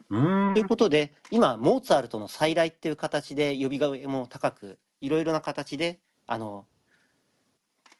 [0.10, 6.66] ということで、今、モーツァルトの再来っていう形で呼び声も高く、いろいろな形で、あの、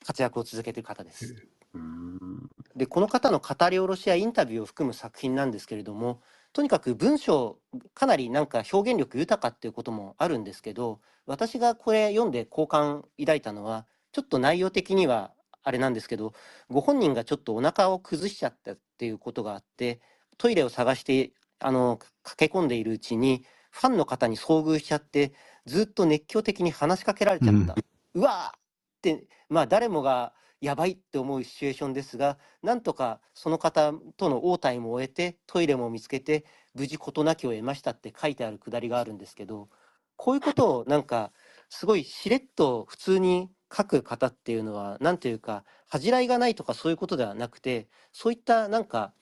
[0.06, 1.36] 活躍を続けている方です。
[1.74, 2.47] うーん
[2.78, 6.22] で、この方の語り下ろしやインタビューを含む作品なんですけれども、
[6.54, 7.60] とにかく文章、
[7.96, 16.34] かなりなんか表現力豊かっていうこともあるんですけど、私がこれ読んで好感抱いたのは、ちょっと内容的にはあれなんですけど、
[16.70, 20.00] ご本人がちょっとお腹を崩しちゃったっていうことがあって、
[20.38, 25.34] トイレを探して、あの、駆け込んでいるうちに、ファンの方に遭遇しちゃって、
[25.66, 27.80] ずっと熱狂的に話しかけられちゃった。
[28.14, 28.60] うわーっ
[29.02, 39.70] て、まあ誰もがやばいって思うシチュエーションですが、なんとかその方との応対も終えて、トイレも見つけて、無事事なきを得ましたって書いてあるくだりがあるんですけど、
[40.16, 41.32] こういうことをなんか、
[41.70, 49.14] すごいしれっと普通に書く方っていうのは、なんていうか、恥じらいがないとかそういうことではなくて、そういったなんか、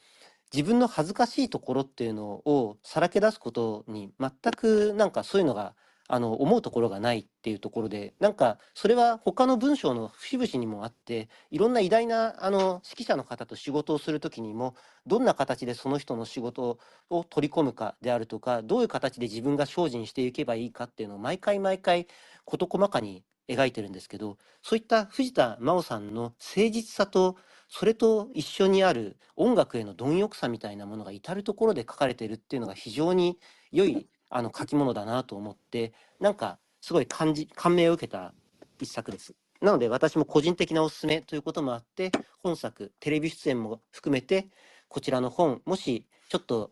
[0.53, 5.75] 自分の恥ずかしいところっていうのをさらけ出すことに全くなんかそういうのが
[6.07, 14.75] あの思うところがないっていうところでなんかそれは他の文章の節々にもあっていろんな偉大なあの指揮者の方と仕事をする時にも
[15.07, 22.07] どんな形でその人の仕事を取り込むかであるとかどういう形で自分が精進していけばいいかっていうのを毎回毎回
[22.45, 27.37] 事細かに描いてるんですけどそういった藤田真央さんの誠実さと
[27.67, 33.39] それと一緒にある音楽への貪欲さみたいなものが至る所で書かれているっていうのが非常に
[33.71, 38.33] 良いあの書き物だなと思ってなんかすごい感じ感銘を受けた
[38.79, 39.33] 一作です。
[39.61, 42.11] なので私も個人的なおすすめということもあって
[42.43, 44.49] 本作テレビ出演も含めて
[44.89, 46.71] こちらの本もしちょっと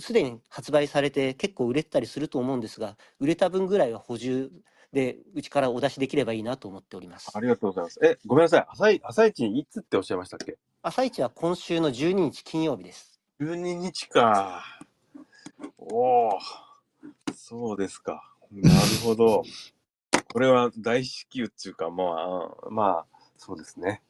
[0.00, 4.50] すでに発売されて結構売れてたりすると思うんですが売れた分ぐらいは補充
[4.92, 7.40] でうちからお出しできればいいなと思っておりますあ。
[7.40, 8.00] りがとうございます。
[8.02, 8.66] え、ごめんなさい。
[8.68, 10.58] 朝い朝一にいつっておっしゃいましたっけ？
[10.82, 13.20] 朝一は今週の12日金曜日です。
[13.40, 14.62] ?12 日か。
[15.78, 16.38] おお、
[17.34, 18.34] そうですか。
[18.50, 19.42] なるほど。
[20.32, 22.04] これは大至急っていうか、ま
[22.66, 24.02] あ、まあ、そうですね。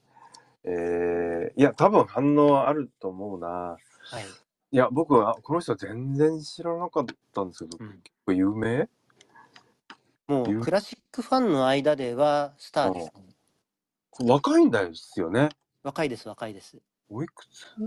[0.64, 3.48] えー、いや、多分反応あると思うな。
[3.48, 3.76] は
[4.20, 4.24] い。
[4.70, 8.88] いや、僕はこの人全然知らなかったんですけど、うん結構有名？
[10.26, 13.12] もうクラシックファンの間ではスターです、ね。
[14.28, 15.48] 若いんですよね。
[15.82, 16.76] 若いです、若いです。
[17.08, 17.64] おいくつ？
[17.80, 17.84] え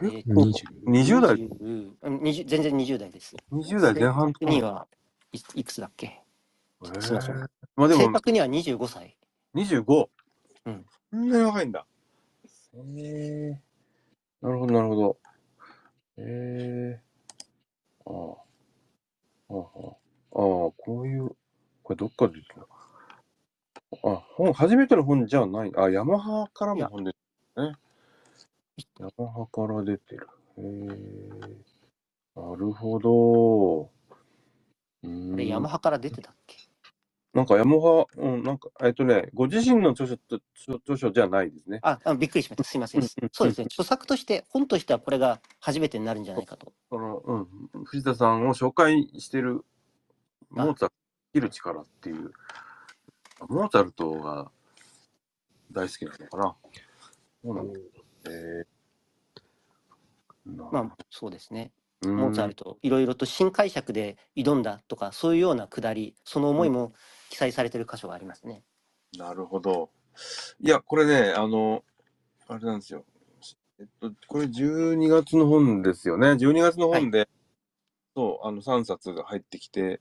[0.00, 0.42] 結構、
[0.86, 3.36] 20代、20うん20全然20代です。
[3.52, 4.86] 20代前半には
[5.32, 6.20] いいくつだっけ？
[6.82, 7.36] えーすいません
[7.76, 9.16] まあでも、正確には25歳。
[9.54, 10.08] 25。
[10.66, 10.86] うん。
[11.10, 11.86] そんなに若いんだ。
[12.76, 13.60] へえ
[14.42, 15.18] なるほど、なるほど。
[16.18, 17.02] ええ
[18.06, 18.44] ああ。
[19.50, 19.96] ああ、ああ、
[20.32, 21.30] こういう、
[21.82, 22.60] これどっから出てる
[24.02, 24.12] の？
[24.16, 25.72] あ、本、初めての本じゃない。
[25.76, 27.18] あ、ヤマハからも本出て
[27.56, 27.76] るね。
[28.98, 30.28] ヤマハから出てる。
[30.58, 30.88] へえ
[32.36, 33.90] なるほど。
[35.36, 36.56] で、ヤマハから出てたっけ？
[37.32, 41.80] なんかヤマハ、うん、なんか、えっとね、ご自身の著書と著著書じゃないですね。
[41.82, 42.64] ああ、びっくりしました。
[42.64, 43.02] すいません
[43.32, 43.66] そうですね。
[43.66, 46.72] 著作として、本としてはこれが初めてになるんじゃないかと。
[46.90, 47.48] その、うん、
[47.84, 49.64] 藤田さんを紹介してる
[50.50, 50.96] モーツァルト、
[51.32, 52.32] 生きる力っていう、
[53.48, 54.50] モーツァルトが
[55.72, 56.56] 大好きなのかな。
[57.44, 57.80] そうなんだ。
[58.28, 61.72] えー、なまあ、そうですね。
[62.02, 66.92] モーツァルトいろいろと新解釈で挑んだとかそういうようなくだりその思いも
[67.30, 68.62] 記載されてる箇所がありますね。
[69.16, 69.90] なるほど。
[70.60, 71.84] いや、これね、あの、
[72.46, 73.04] あれなんですよ。
[73.80, 76.28] えっと、これ12月の本ですよね。
[76.32, 77.28] 12月の本で、
[78.14, 80.00] そう、あの3冊が入ってきて、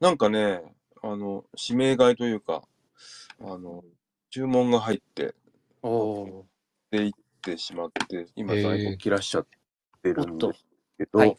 [0.00, 0.62] なんかね、
[1.02, 2.62] あの、指名買いというか、
[3.40, 3.84] あの、
[4.30, 5.34] 注文が入って、
[5.82, 6.46] おお
[6.90, 9.46] で行ってしまって、今在庫切らしちゃっ
[10.02, 10.64] てるんです
[10.98, 11.36] けど、はい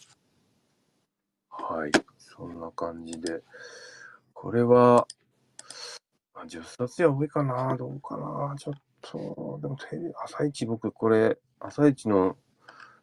[1.49, 3.41] はい、そんな感じで、
[4.33, 5.07] これは、
[6.33, 12.37] まあ、10冊は多いかな、どうかな、ちょっと、でもテレビ、朝一僕、これ、朝一の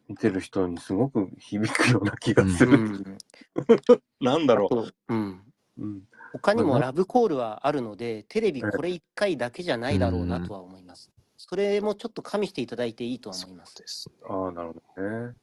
[0.07, 2.77] 見てる人にすごく響くような気がすうる。
[2.77, 3.17] ん、
[4.19, 5.43] なんだろあと、うん、
[5.77, 5.83] う。
[5.83, 6.01] うん、
[6.33, 11.11] 他にもまあラブコールはあるのでテレビええこれ1回だけじゃないだろうなとは思います。
[11.49, 13.75] それもちょっと加味していただいていいとは思います。
[13.75, 14.07] です。
[14.29, 15.33] ああ、なるほどね。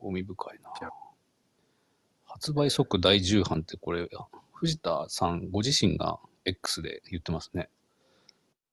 [0.00, 0.70] 興味深いな。
[2.24, 4.08] 発売即第10版ってこれ、
[4.52, 7.70] 藤田さんご自身が X で言ってますね。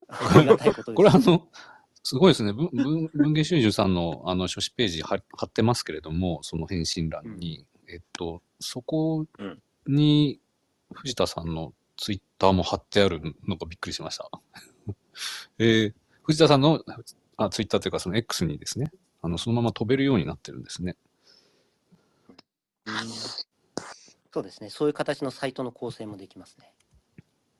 [0.09, 0.93] ありがたいことです。
[0.93, 1.47] これあの、
[2.03, 2.53] すごいですね。
[2.53, 10.39] 文文文芸春秋さんのあの書誌ページ貼貼ってますけれども、その返信欄に、えっと、そこうんに
[10.93, 14.29] 藤田さんのツイッターも貼ってあるのがびっくりしました。
[15.57, 15.93] えー
[16.25, 16.83] 藤田さんの
[17.37, 20.95] あツイッターというかその X にですね、あのそのまま飛べるようになってるんですね。
[24.33, 24.69] そうですね。
[24.69, 26.73] そういう形のサイトの構成もできますね。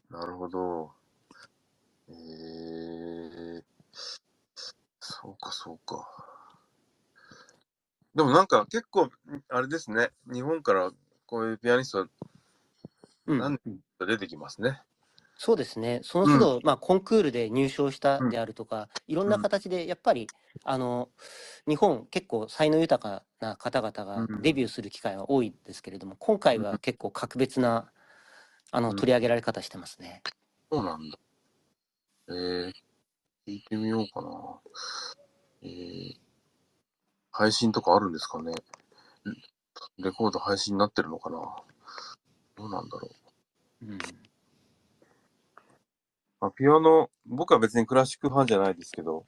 [0.10, 0.92] なるほど。
[2.10, 3.64] えー、
[5.00, 6.08] そうか、そうか。
[8.16, 9.10] でもなんか結構、
[9.50, 10.10] あれですね。
[10.32, 10.92] 日本から
[11.28, 12.08] こういうピアニスト
[13.28, 13.60] うんなん
[14.00, 14.82] が出てきますね。
[15.38, 16.00] そうですね。
[16.04, 20.28] その都度、まあ、コンクールで入賞したであるとか、いろんな形で、やっぱり、
[20.64, 21.10] あの、
[21.68, 27.92] 日本、結構才能豊かな方々がうんデビューする機会は多いですけれども、今回は結構格別な、
[28.72, 30.24] あの、うん取り上げられ方してますね。
[30.72, 31.18] そうなんだ。
[32.30, 32.74] えー、
[33.46, 34.60] 聞いてみようかな。
[35.64, 36.18] えー、
[37.32, 38.54] 配信とかあるんですかね
[39.98, 41.38] レコード配信になってるのかな
[42.56, 43.10] どうなんだろ
[43.82, 43.86] う。
[43.86, 44.00] うん。
[46.46, 49.26] まあ、ピアノ、僕は別にクラシックファンじゃないですけど、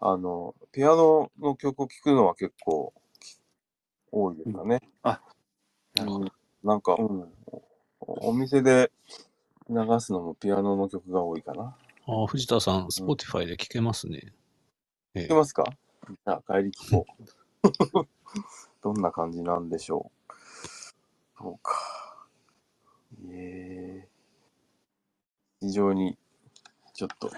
[0.00, 2.92] あの、ピアノの曲を聴くのは結構
[4.12, 4.80] 多いですかね。
[5.02, 5.18] な
[6.04, 6.24] るほど。
[6.24, 6.32] うん
[6.64, 7.32] なんか、うん、
[8.00, 8.90] おお店で
[9.70, 11.76] 流すのもピアノの曲が多いかな。
[12.06, 14.32] あ藤田さん、Spotify で聞けますね。
[15.14, 15.64] え聞けますか？
[16.08, 17.06] じゃあ帰り聞こ
[17.62, 18.08] う。
[18.82, 20.34] どんな感じなんでしょう。
[21.38, 22.28] そうか。
[23.30, 24.08] ええ
[25.60, 26.16] 非常に、
[26.98, 27.30] ちょっと、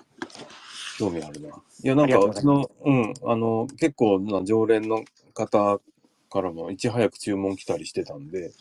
[0.99, 1.49] 興味あるな。
[1.49, 1.53] い
[1.83, 5.05] や、なんか、うちの、うん、あの、結構な常連の
[5.35, 5.83] 方
[6.31, 8.53] からも、いち早く注文来たりしてたんで、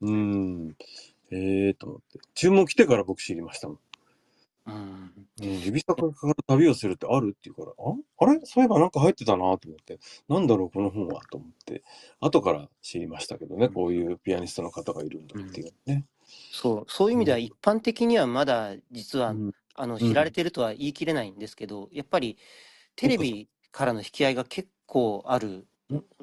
[0.00, 0.76] うん、
[1.30, 2.20] ええと思って。
[2.34, 3.78] 注文来てから僕知りましたもん。
[4.66, 5.12] うん。
[5.42, 8.40] うん、指先から旅をするってあるって言うから、ああれ？
[8.44, 11.82] そういえばなんか入ってたなと思って、なんだろうこの本はと思って、
[12.20, 16.06] 後から知りましたけどね、こういうピアニストの方がいるんだっていうね。
[16.50, 22.36] そう、そういう意味では一般的にはまだ実は、うんあのうん知られてるとは言い切れないんですけど、やっぱり
[22.96, 25.66] テレビからの引き合いが結構ある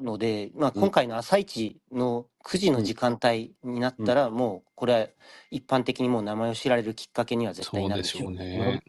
[0.00, 5.06] ので、まあ、うん今回の朝一の9時の時間帯になったら、もうこれは
[5.50, 8.32] 一般的にもう名前を知られるきっかけには絶対なるでしょう。
[8.32, 8.82] でしょうね。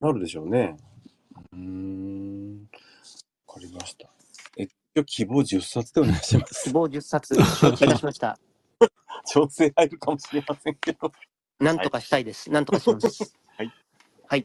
[0.00, 0.76] なるでしょうね。
[1.52, 2.68] うーん、
[3.46, 4.10] わかりました。
[4.58, 6.72] え、今日希望10冊でお願いします希。
[6.72, 8.38] 望10冊承知いたしました。
[9.26, 11.12] 調整入るかもしれませんけど。
[11.60, 12.50] なんとかしたいです。
[12.50, 13.34] なんとかします。
[14.28, 14.40] はい。
[14.40, 14.44] は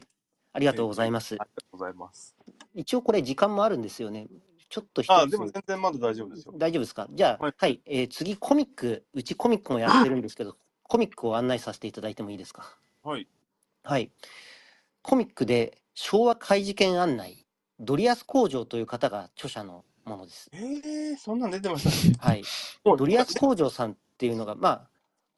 [0.52, 1.44] ありがとうございますあ。
[1.44, 2.34] りがとうございます。
[2.74, 4.26] 一応これ時間もあるんですよね。
[4.68, 5.02] ちょっと。
[5.08, 6.54] あ、でも全然まだ大丈夫ですよ。
[6.56, 7.08] 大丈夫ですか？
[7.10, 12.76] じゃあ、ははいい、えー次、コミック、うちコミックもやってるんですけど、コミックを案内させていただいてもいいですか？
[13.02, 13.26] はい。
[13.82, 14.10] はい。
[15.02, 17.46] コミックで昭和怪事件案内、
[17.78, 20.50] ドリヤス工場という方が著者のものです。
[20.52, 22.16] えー、そんなん出てましたね。
[22.20, 22.42] はい。
[22.84, 24.90] ドリヤス工場さんっていうのが、まあ、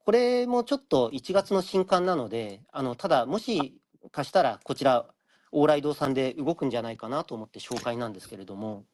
[0.04, 3.80] これもちょっと1月の新刊なので、あのただ、もし
[4.10, 5.06] かしたらこちら、
[5.52, 8.84] 往来堂さんで動くんじゃないかなと思って紹介なんですけれども、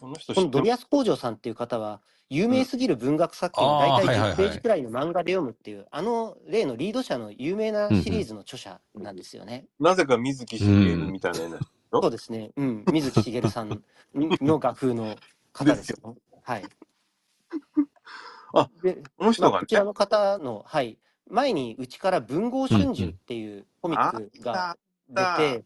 [0.00, 9.66] この人このドリヤス工場さんっていう方は、有名すぎる文学作品大体10はいはいはいページくらいの漫画で読むっていう、あの例のリード者の有名なシリーズの著者なんですよね。
[9.78, 11.58] なぜか水木しげるみたいなね。
[11.92, 12.50] そうですね。
[12.56, 12.84] うん。
[12.92, 13.82] 水木しげるさん
[14.14, 15.16] の画風の
[15.52, 16.16] 方ですよ。
[16.42, 16.64] はい。
[18.54, 20.98] あで、この人がねまあこち、らの方の、はい。
[21.30, 24.76] 前にうちから文豪春秋っていうコミックが
[25.08, 25.36] 出あった。
[25.38, 25.64] て、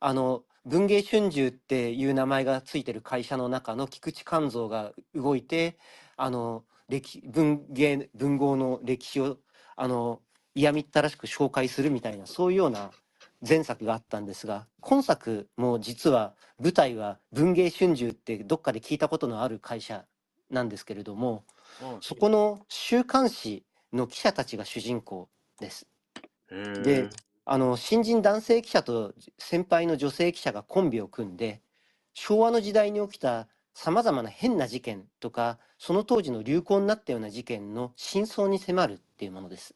[0.00, 5.78] あの、文芸春秋っていう名前がついてる会社の中の菊池寛三が動いて、
[6.16, 9.38] あの歴文芸文豪の歴史を
[9.76, 10.20] あの
[10.54, 12.90] 嫌みったらしく紹介するみたいなそういうような
[13.46, 20.04] 前作があったんですが今作も実は舞台は文藝春秋ってどっかで聞いたことのある会社
[20.50, 21.44] なんですけれども
[22.00, 25.28] そこの週刊誌の記者たちが主人公
[25.60, 25.86] です。
[26.82, 27.08] で
[27.44, 31.60] あの新人男性記者と先輩の女性記者がコンビを組んで
[32.12, 39.74] 昭和の時代に起きたさまざまな変な事件とかその当時の流行になったような事件の真相に迫るっていうものです。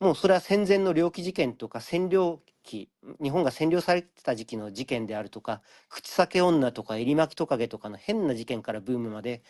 [0.00, 2.90] もうそれは戦前の猟奇事件とか占領期
[3.22, 9.42] 日本が占領されてた時期の事件であるとか口裂け女とか襟巻きトカゲとかの変な事件からブームまで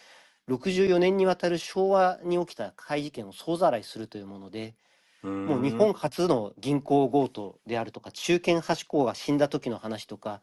[0.49, 4.75] 64年にわたる昭和に起きた怪事件を総ざらいするというもので
[5.23, 10.41] もう日本初の銀行強盗であるとか中堅橋公が死んだ時の話とか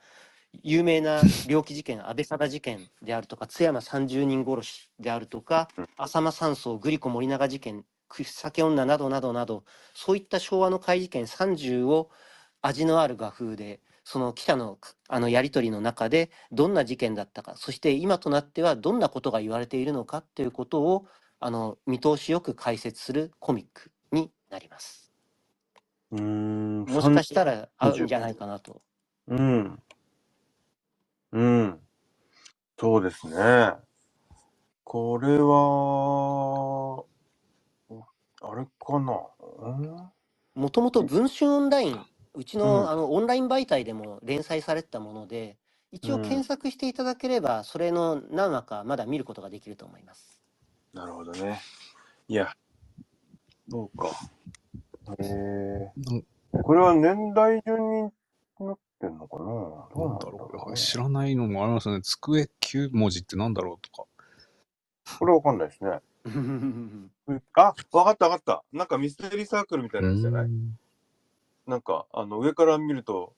[0.64, 12.10] 有名な猟奇事件安倍貞事件であるとか津山30人殺しであるとかうん浅間山荘グリコ森永事件口裂け女などなどなどそういった昭和の怪事件30を
[12.62, 14.78] 味のある画風でその記者の
[15.10, 21.08] あのやり取りの中でどんな事件だったかそして今となってはどんなことが言われているのかということを
[21.40, 25.12] あの見通しよく解説するコミックになります。
[26.12, 28.82] うーんもしかしたら合うんじゃないかなと。
[29.28, 29.84] うん。
[31.32, 31.80] うん。
[32.80, 33.74] そうですね。
[34.84, 37.04] これは、
[38.42, 39.20] あれかな？
[39.64, 40.12] うん？
[40.54, 42.06] もともと文春オンライン、
[42.36, 45.58] うちの,、うんあのオンライン媒体でも連載されてたもので、
[45.92, 50.42] 一応うん検索していただければ、それの何話かまだ見ることができると思います。
[50.94, 51.60] なるほどね。
[52.28, 52.54] いや、
[53.70, 54.10] そうか。
[55.20, 55.92] へえ。
[56.64, 58.12] これは年代順に
[58.60, 59.44] なってんのかな？
[59.46, 60.78] どうななんんだだろう、ろうね。
[60.78, 62.02] 知らないのもありますね。
[62.02, 64.08] 机9文字ってなんだろうとか。
[65.20, 66.02] これわかんないですね。
[67.54, 68.64] あ、わかったわかった。
[68.72, 70.50] なんかミステリーサークルみたいなやつじゃない？
[71.68, 73.34] なんか、あの、上から見ると、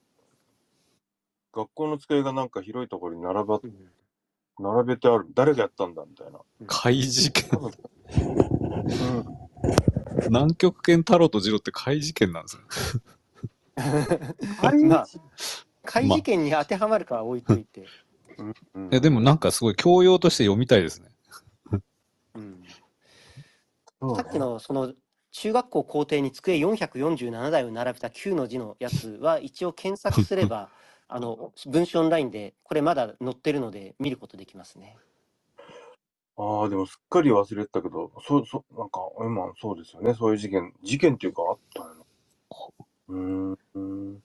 [1.54, 3.60] 学校の机がなんか広いところに並ば、
[4.60, 5.28] 並べてある。
[5.34, 6.40] 誰がやったんだみたいな。
[6.68, 7.50] 怪事件。
[7.60, 7.72] うん。
[10.30, 12.64] 南極圏太郎とジロって怪事件なんですよ。
[14.62, 15.08] まあ、
[15.86, 17.86] 怪事件に当てはまるかは置いといて、
[18.74, 21.10] うんいや、でもなんかすごい教養として読みたいですね。
[22.36, 22.64] うん
[24.16, 24.94] さっきのその
[25.40, 30.70] 中学校校庭に机447台を並べた9の字のやつは一応検索すれば
[31.08, 34.98] あの文章オンラインでこれまだ載ってるので見ることできますね。
[36.38, 40.14] ああ、でもすっかり忘れてたけど、そう、そう、なんか、今、そうですよね。
[40.14, 41.96] そういう事件、事件っていうかあったよ
[43.10, 43.56] な。
[43.74, 44.24] うん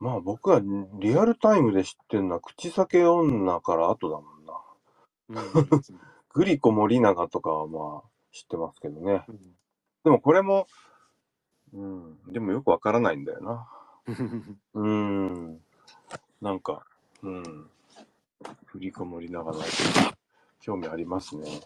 [0.00, 0.60] まあ僕は
[0.94, 5.42] リアルタイムで知ってるのは、口裂け女から後だもんな。
[5.42, 5.68] うん
[6.34, 9.24] グリコ森永とかはまあ知ってますけどね。
[9.28, 9.38] うん
[10.04, 10.66] でもこれも、
[11.74, 13.68] うん、でもよくわからないんだよな。
[14.74, 15.60] うーん。
[16.40, 16.86] なんか、
[17.22, 17.42] うん。
[18.72, 19.58] グリコ森永の
[20.60, 21.60] 興味ありますね。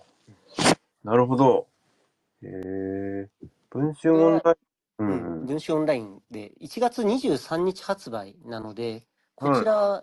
[1.05, 1.69] なるほど。
[2.43, 3.29] へえ。
[3.71, 4.57] 文春オンラ
[4.99, 5.07] イン。
[5.07, 5.47] ううん。
[5.47, 10.03] 文章オンラインで1月23日発売なのでこちら、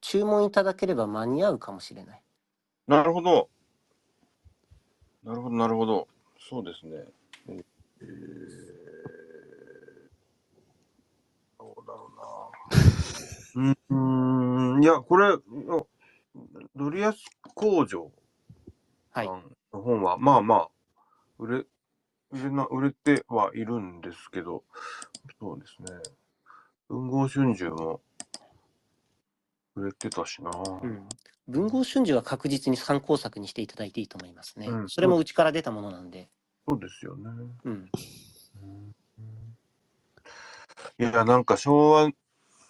[0.00, 2.22] 注文いただければ間に合うかもしれない。
[2.86, 3.48] なるほど。
[5.26, 6.06] なるほど、なるほど。
[6.38, 7.04] そうですね。
[7.48, 7.64] えー、
[11.58, 12.12] どうだろ
[13.56, 13.74] うな。
[13.90, 15.36] うーん、いや、これ、
[16.76, 17.24] ドリアス
[17.56, 18.12] 工場
[19.10, 19.32] はいさ。
[19.32, 20.70] んの本は、まあまあ、
[21.40, 21.58] 売れ、
[22.30, 24.62] 売れな、売れてはいるんですけど、
[25.40, 25.88] そうですね。
[26.88, 28.00] 文豪春秋も
[29.74, 30.50] 売れてたしな。
[30.50, 31.08] うん
[31.48, 34.68] 文豪春秋は確実に参考作にしていただいていいと思いますね。
[34.68, 36.28] うんそれもうちから出たものなんで。
[36.68, 37.30] そうですよね。
[37.64, 37.90] うん。
[40.98, 42.10] いや、なんか昭和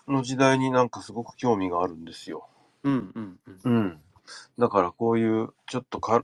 [0.09, 2.49] の時代になんかすごく興味があるんですよ。
[2.83, 3.73] うんうんうん。
[3.73, 4.01] うん。
[4.59, 6.23] だからこういうちょっとか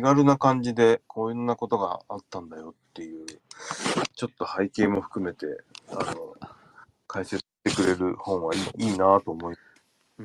[0.00, 3.26] 気軽な感じでこういうなことがあったんだよっていう、
[4.14, 5.46] ちょっと背景も含めて、
[5.90, 6.34] あの、
[7.06, 9.56] 解説してくれる本はいいいいなと思い。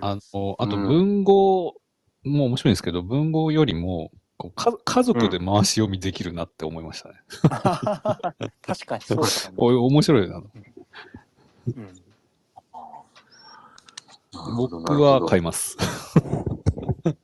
[0.01, 1.75] あの、あとうん文豪
[2.23, 7.15] も面白いんですけど、文豪よりも、こうか家族で回し読みできるなって思いましたね。
[8.61, 9.55] 確かにそうだね。
[9.57, 10.37] こういう面白いな。
[10.37, 12.05] うん
[14.55, 15.77] 僕は買います。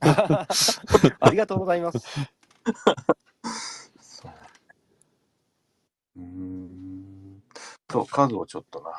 [0.00, 1.98] ありがとうございます。
[4.00, 4.32] そう
[6.16, 7.42] うーん。
[7.90, 8.90] そう、数をちょっとな。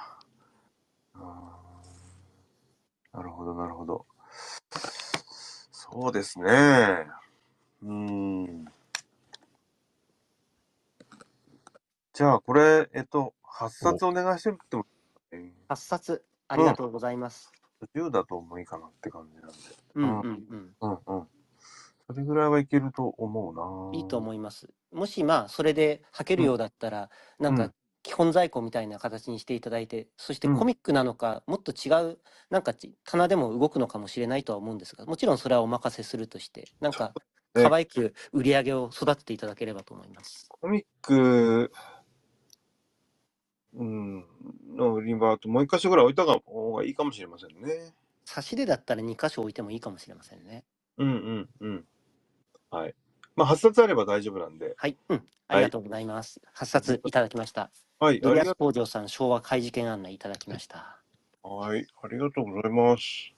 [3.13, 4.05] なるほど、なるほど。
[5.71, 7.05] そうですね。
[7.83, 8.65] うん。
[12.13, 14.85] じゃあ、これ、えっと、8冊お願いしてるっても、
[15.31, 17.51] え8冊ありがとうございます。
[17.83, 19.57] ー、10だともういいかなって感じなんで。
[19.95, 20.75] うんうんうん。
[20.81, 21.27] うんうん。
[22.07, 23.97] それぐらいはいけると思うな。
[23.97, 24.69] いいと思います。
[24.91, 27.09] もしまあそれで履けるようだったら、
[27.39, 37.15] なんかうん基本在庫みたいな形にしていただいて、そしてうんコミックなのか、もっと違う、なんかち棚でも動くのかもしれないとは思うんですが、もちろんそれはお任せするとして、なんか
[37.55, 40.47] ね可愛く売り上げを育てていただければと思います。
[40.49, 41.71] コミック、
[43.75, 44.25] うん、
[44.75, 47.93] の売り場ともう一箇所ぐらい置いた方がいいかもしれませんね。
[48.25, 50.65] 差しでだったら2箇所置いてもいいかもしれませんね。
[50.97, 51.85] うんうんうん。
[52.69, 52.95] はい。
[53.35, 54.73] まあ、8冊あれば大丈夫なんで。
[54.77, 56.41] はい、うん、ありがとうございます。
[56.55, 57.71] 8冊いただきました。
[57.99, 60.99] はい、あドリア工場さん、昭和怪事件案内いただきました。
[61.41, 63.33] はい、ありがとうございます。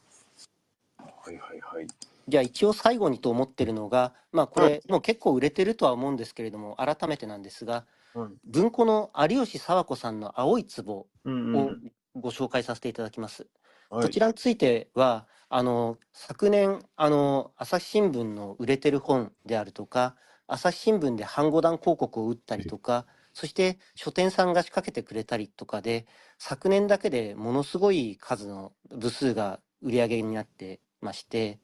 [0.98, 1.88] はいはいはい。
[2.28, 11.92] じゃあ一応最後にと思ってるのが、まあこれもう結構売れてるとは思うんですけれども、改めてなんですが、うん文庫の有吉佐和子さんの青い壺をうんうん。
[12.16, 13.48] ご紹介させていただきます。
[13.90, 20.16] はいこちらについては、あの、昨年、あの、朝日新聞の売れてる本であるとか、
[20.48, 26.08] 朝日新聞で半五段広告を打ったりとか、そして書店さんが仕掛けてくれたりとかで、
[26.40, 31.60] 昨年だけでものすごい数の部数が売り上げになってまして、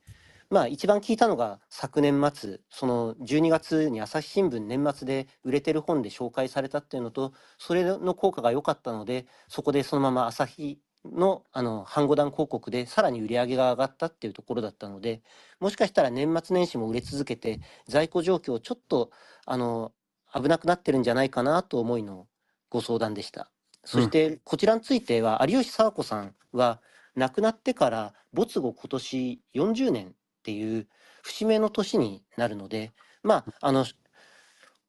[0.49, 15.21] まあ一番聞いたのが昨年末、その12月に朝日新聞年末で売れてる本で紹介されたっていうのと、それの効果が良かったので、そこでそのまま朝日のあの半五段広告でさらに売り上げが上がったっていうところだったので、
[15.59, 19.11] もしかしたら年末年始も売れ続けて、在庫状況ちょっと
[19.45, 19.91] あの
[20.33, 22.27] 危なくなってるんじゃないかなと思いの
[22.69, 23.49] ご相談でした。
[23.83, 26.81] そしてこちらについては有吉佐和子さんは
[27.15, 30.11] 亡くなってから没後今年40年っ
[30.43, 30.87] ていう
[31.23, 32.91] 節目の年になるので、
[33.23, 33.85] まああの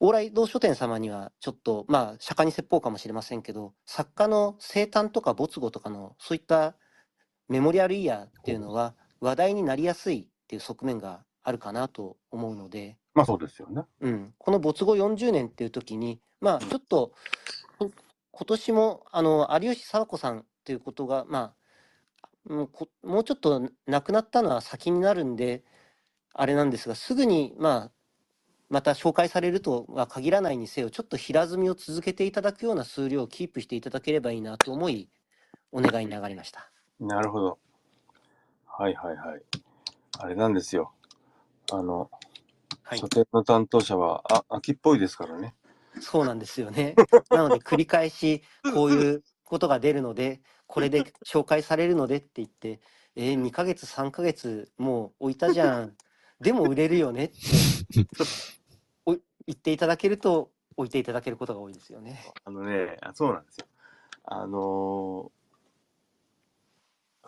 [0.03, 6.75] 往来堂書店様にはちょっとまあ釈迦に説法かもしれませんけど作家の生誕とか没後とかのそういった
[7.49, 13.83] メモリアルイヤーっていうのは話題になりやすいっていう側面があるかなと思うので、まあそうですよね。
[14.01, 17.13] うん、この没後40年っていう時にまあちょっと
[17.79, 17.93] こ
[18.33, 21.55] 今年もあの有吉佐和子さんっていうことがま
[22.49, 25.63] あもうこもうちょっと亡くなったのは先になるんで
[26.35, 27.91] あれなんですがすぐにまあ
[28.73, 35.11] また紹介されるとは限らないにせよちょっと平積みを続けていただくような数量をキープしていただければいいなと思い
[35.73, 36.71] お願いに上がりました。
[36.99, 37.59] なるほど。
[38.67, 39.43] はいはいはい。
[40.21, 40.91] あれなんですよ。
[41.71, 42.11] あの、
[42.83, 45.55] はい書、店の担当者は、あ、秋っぽいですからね。
[46.01, 46.95] そうなんですよね。
[47.29, 48.43] なので繰り返し
[48.73, 52.81] こういうことが出るので、これで紹介されるのでって言って、
[53.17, 55.93] えー、2ヶ月、3ヶ月もう置いたじゃん。
[56.41, 57.37] でも売れるよねって
[58.19, 58.62] お
[59.47, 62.21] 言っていただけると置いていただけることが多いですよね。
[62.45, 63.67] あのね、あそうなんですよ。
[64.25, 65.43] あのー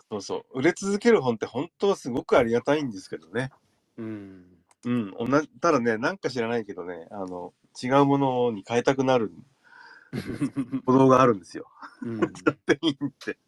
[0.09, 3.49] そうそう、売れ続ける本って本当はすごくありがたいんですけどね。
[3.97, 4.45] うん。
[4.85, 9.31] うん、おなただね、なんか知らないけどね、あの、違うものに変えたくなる
[10.85, 11.67] 行動があるんですよ。
[12.03, 12.27] うんっ
[12.65, 13.39] ていいって。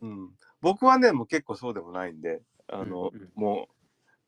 [0.00, 0.30] うん。
[0.60, 3.74] 僕はね、もう結構そうでもないんで、あの、うんうんもう、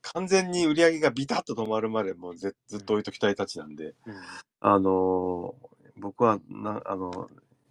[0.02, 4.14] 完全に売り上げがビタッと止まるまでもうずずっと置いときたいたちなんで、うん
[4.60, 7.28] あのー僕はな、あの、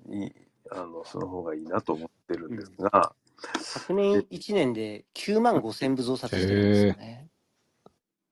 [0.09, 0.33] いい、
[0.71, 3.15] あの、その方がいいなと思ってるんですが、
[3.59, 7.29] 昨年1年で9万5千部増刷してるんですよね。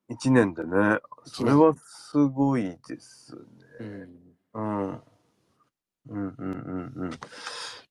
[0.08, 3.42] 一年でね、それはすごいですね。
[3.80, 4.90] うんうん。
[4.90, 5.02] うん
[6.08, 7.10] うんうんうん。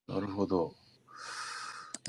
[0.08, 0.74] なるほど。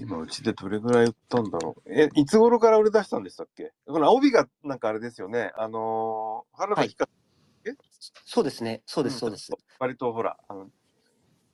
[0.02, 1.93] 今、うちでどれぐらい売ったんだろう。
[1.93, 3.72] え、いつ頃から売り出したんでしたっけ？
[3.86, 5.52] この帯がなんかあれですよね。
[5.56, 7.08] あのー、原田ひか、
[8.26, 9.52] そうですね、そうです、んそうです。。
[9.80, 10.70] 割とほら、あの、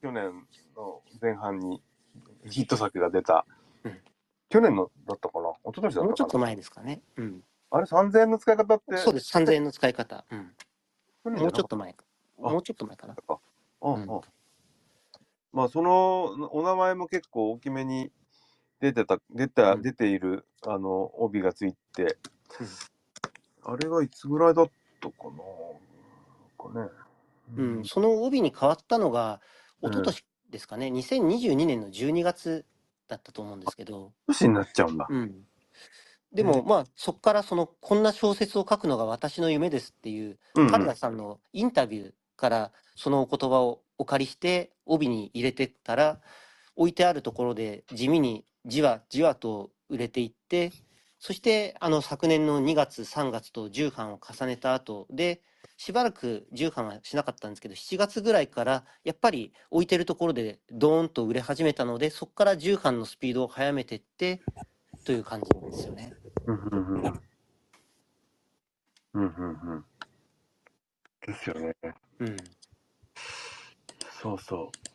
[0.01, 0.31] 去年
[0.77, 1.81] の前半に
[2.49, 3.45] ヒット作が出た。
[3.83, 4.01] うん
[4.49, 5.49] 去年のだったかな？
[5.49, 7.01] 一昨年だもうちょっとったかな前ですかね。
[7.17, 10.23] うん、あれ3000円の使い方ってそうです、3000円の使い方。
[10.31, 10.35] う
[11.31, 12.05] ん、もうちょっと前か。
[12.41, 13.13] あもうちょっと前かな。
[13.13, 13.39] ったか。
[13.81, 14.21] うんうんうん
[15.53, 18.11] まあそのお名前も結構大きめに
[18.79, 19.81] 出てた出た、うん。
[19.81, 22.17] 出ているあの帯がついて、
[23.63, 24.69] あれがいつぐらいだっ
[25.01, 26.89] たかなかね。
[27.55, 29.41] うん、その帯に変わったのが、
[29.81, 32.65] 一昨年ですかね、2022年の12月
[33.07, 35.07] だったと思うんですけど、年になっちゃうんだ。
[35.09, 35.45] うん、
[36.33, 40.71] でも、まあ、そこからその、こんな小説を書くのが私の夢ですっていう、うんうん。
[40.71, 46.19] 原田さんのインタビューから、そのお言葉をお借りして、帯に入れてったら、
[46.77, 50.71] 置いてあるところで地味にじわじわと売れていって、
[51.19, 55.41] そしてあの昨年の2月3月と重版を重ねた後で
[55.75, 64.41] しばらく重版はしなかったんですけど7月ぐらいからやっぱり置いてるところでドーンと売れ始めたのでそこから重版のスピードを速めてって
[65.05, 66.13] という感じなんですよね。
[66.45, 66.55] うん
[69.23, 69.37] うんう
[69.75, 69.83] ん。
[71.25, 71.73] ですよね。
[72.19, 72.37] うん、
[74.21, 74.86] そうそう。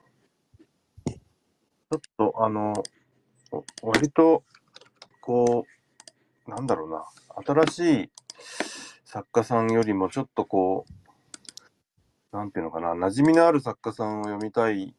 [1.93, 2.73] ちょっと、あの、
[3.83, 4.45] お割と、
[5.21, 5.67] こ
[6.47, 7.05] う、なんだろうな、
[7.67, 8.11] 新しい
[9.05, 10.87] 作家さんよりもちょっとこ
[12.33, 14.95] う、なんていうのかな、馴染みのある作家さんを読みたい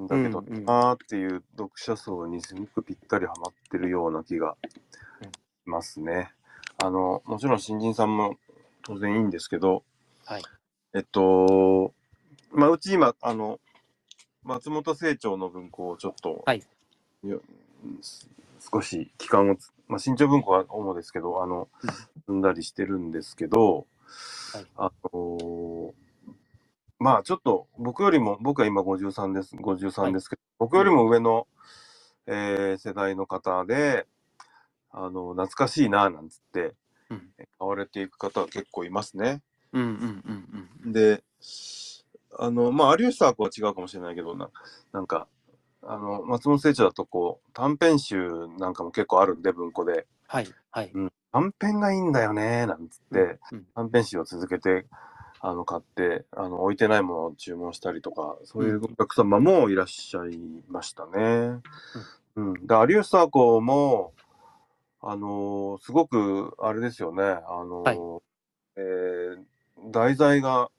[0.00, 4.56] んだけどうんうんなーっていう読者層にすごくぴったりはまってるような気が
[5.22, 5.30] うんし
[5.66, 6.32] ますね。
[6.82, 8.38] あの、もちろん新人さんも
[8.82, 9.84] 当然いいんですけど、
[10.26, 10.42] はい
[10.94, 11.94] えっと、
[12.50, 13.60] まあ、うち今、あの、
[14.44, 16.62] 松本清張の文庫をちょっと、はい。
[17.24, 17.40] よ
[18.02, 18.28] す
[18.72, 23.86] 少し期間をつ、まあ、新潮文庫は主ですけど、あのうん、積んだりしてるんですけど、
[24.52, 24.66] はい。
[24.76, 25.94] あの
[26.98, 31.46] まあちょっと僕よりも、僕は今53です、53ですけど、僕よりも上の、
[32.26, 34.06] えー世代の方で、
[34.90, 36.74] あの、懐かしいな、なんつって、
[37.10, 37.30] うん。
[37.58, 39.42] 買われていく方は結構いますね。
[39.72, 40.92] うんうんうんうん。
[40.92, 41.22] で、
[42.38, 44.50] あの、まあ、有吉さんは違うかもしれないけどな、
[44.92, 45.28] なんか、
[45.82, 50.06] あの、松本清張だとこう、短編集なんかも結構あるんで、文庫で。
[50.26, 50.92] はいはい。
[51.32, 54.86] 短編がいいんだよね、なんつって、うん短編集を続けて、
[55.40, 61.60] あの、買って、あの、置いてないものを注文したりとか、そういうお客様もいらっしゃいましたね。
[62.36, 62.54] うん。
[62.66, 64.12] で、有吉佐和子も、
[65.06, 67.98] あのすごく、あれですよね、あのはい
[68.76, 69.44] えー
[69.90, 70.70] 題材が、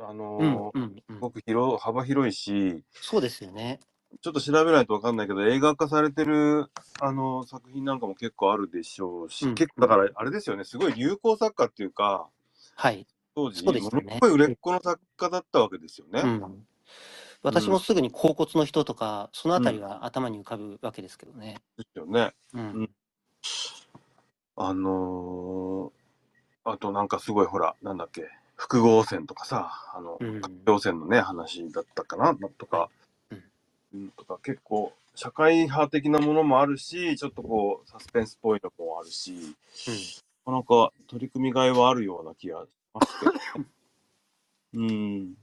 [0.00, 3.80] あのうんうんうんすごく広、幅広いし、そうですよね。
[4.22, 6.70] ちょっと調べないとわかんないけど、映画化されてる、
[7.00, 12.28] あの、作品なんかも結構あるでしょうし、うん結構だから、あれですよね、すごい流行作家っていうか、
[12.74, 13.06] はい。
[13.34, 16.22] 当時、そうですよねものすごい売れっ子の作家だったわけですよね。
[16.22, 16.66] うん。
[17.42, 21.58] 私もすぐに甲骨の人とか、そのあたりは頭に浮かぶわけですけどね。
[21.78, 22.32] ですよね。
[22.54, 22.90] うん。
[24.56, 26.00] あのー
[26.62, 28.28] あとなんかすごいほら、なんだっけ、
[28.60, 32.90] 複合線とかさ、あの、うん環境線のね、話だったかな、とか、
[33.30, 33.42] うん
[33.94, 39.56] うんとか結構、社会派的なものもあるし、ちょっとこう、サスペンスっぽいのもあるし、
[40.46, 43.66] なんか取り組みがいはあるような気がしますけどね。
[44.74, 45.34] うん。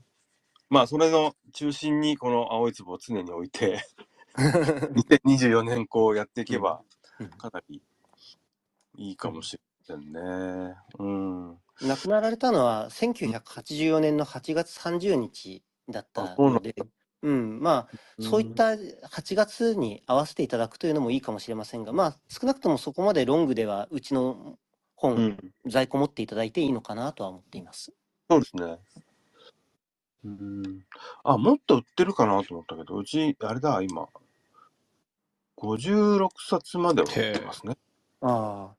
[0.70, 3.84] まあ、それの中心にこの青い壺を常に置いて、
[4.38, 6.84] 2024年こうやっていけば
[7.20, 7.82] うん、かなり
[8.98, 10.76] いいかもしれませんね。
[11.00, 11.58] うん。
[11.82, 16.76] 亡くなられたのは1984年の8月30日だったので、
[17.22, 18.76] うん、まあ、そういった
[19.10, 24.58] 8月に合わせていただくというのもいいかもしれませんが、まあ、少なくともそこまでロングでは、うちのう
[24.96, 25.38] 本、ん。
[25.66, 27.94] 在庫持っていただいていいのかなとは思っています。
[28.30, 28.78] そうですね。
[30.26, 30.86] うん。
[31.24, 34.08] あ、もっと売ってるかなと思ったけど、うち、あれだ、今、
[35.58, 37.78] 56冊までは売ってますね。
[38.22, 38.76] ああ、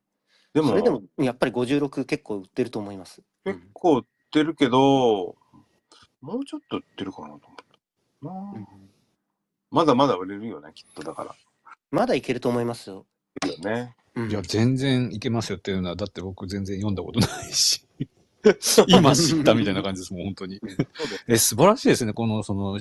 [0.53, 3.21] でも、それでもやっぱり56結構売ってると思います。
[3.45, 5.35] う結ん構売ってるけど、
[6.21, 7.39] もうちょっと売ってるかなと思っ
[8.21, 8.67] たな、うん
[9.71, 11.35] まだまだ売れるよね、きっとだから。
[11.91, 13.05] まだいけると思いますよ。
[13.45, 13.95] よね。
[14.15, 17.85] うんいや、全然いけますよっていうのは、だって僕全然読んだことないし。
[18.87, 20.59] 今知ったみたいな感じですもん、本当に。
[21.27, 22.13] え、素晴らしいですね。
[22.13, 22.79] この、その、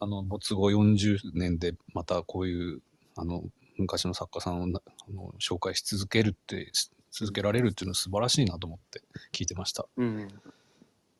[0.00, 2.82] あの、没後40年で、またこういう、
[3.16, 3.42] あの、
[3.78, 9.02] 昔の作家さんをなあの紹介し続けるって、し続けられるっていうのは素晴らしいなと思って
[9.32, 9.86] 聞いてました。
[9.96, 10.28] うん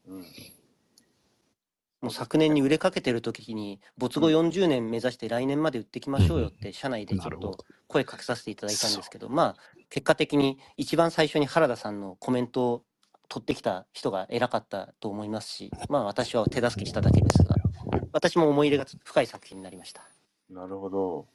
[0.07, 0.25] うん。
[2.01, 7.59] もう昨年に売れかけてる時に没後40年目指して来年まで売っていきましょうよって社内でちょっと。
[7.89, 9.57] 声かけさせていただいたんですけどまあ
[9.89, 12.83] 結果的に一番最初に原田さんのコメントを
[13.31, 17.57] 取ってきた人が偉かったと思いますしまあ私は手助けしただけですが
[18.13, 20.03] 私も思い入れが深い作品になりました。
[20.51, 21.27] なるほど。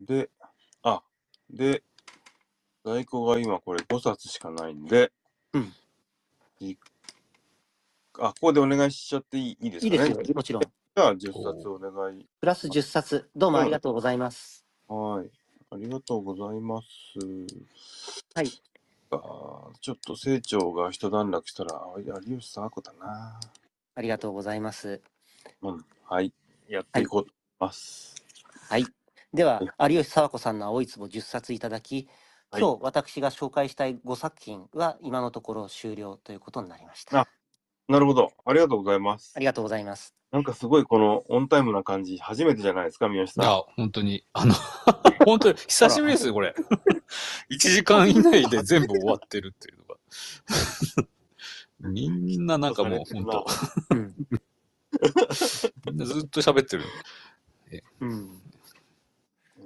[0.00, 0.30] で、
[0.82, 1.02] あ、
[1.50, 1.82] で、
[2.84, 5.12] 在庫が今これ5冊しかないんで、
[5.52, 5.72] うん
[6.60, 6.76] い
[8.18, 9.96] あ、ここでお願いしちゃっていいいいですかね？
[9.96, 10.62] いいですよもちろん。
[10.62, 12.26] じゃあ10冊お願い。
[12.40, 14.64] プラス10冊どうもありがとうございます。
[14.88, 15.30] はい。
[15.70, 16.86] ありがとうございます。
[18.34, 18.50] はい。
[19.12, 21.94] あーちょっと成長が一段落したら、あ
[22.26, 23.40] 有吉さんあこだな。
[23.94, 24.72] ありがとうござ今
[25.62, 25.84] うん。
[26.04, 26.32] はい。
[26.68, 28.14] やっていこうと思います。
[28.68, 28.86] はい。
[29.32, 32.08] では、有吉佐和子さんの青い壺10冊いただき、
[32.52, 37.20] はい今日私が紹介したい5作品は今のところ終了ということになりました。
[37.20, 37.28] あ
[37.88, 38.32] なるほど。
[38.44, 39.40] ありがとうございますあ。
[39.40, 40.14] りがとうございます。
[40.32, 43.44] なんかすごいこのオンタイムな感じ、初めてじゃないですか、三好いさん。
[43.44, 44.54] や、本当に、あの、
[45.26, 46.54] 本当に久しぶりですよ、これ。
[47.50, 49.96] 1時間以内で全部終わってるっていうのが。
[51.92, 53.46] みんななんかもう本当、
[53.90, 54.14] うん。
[55.86, 56.84] みんなずっと喋ってる。
[58.00, 58.39] うん。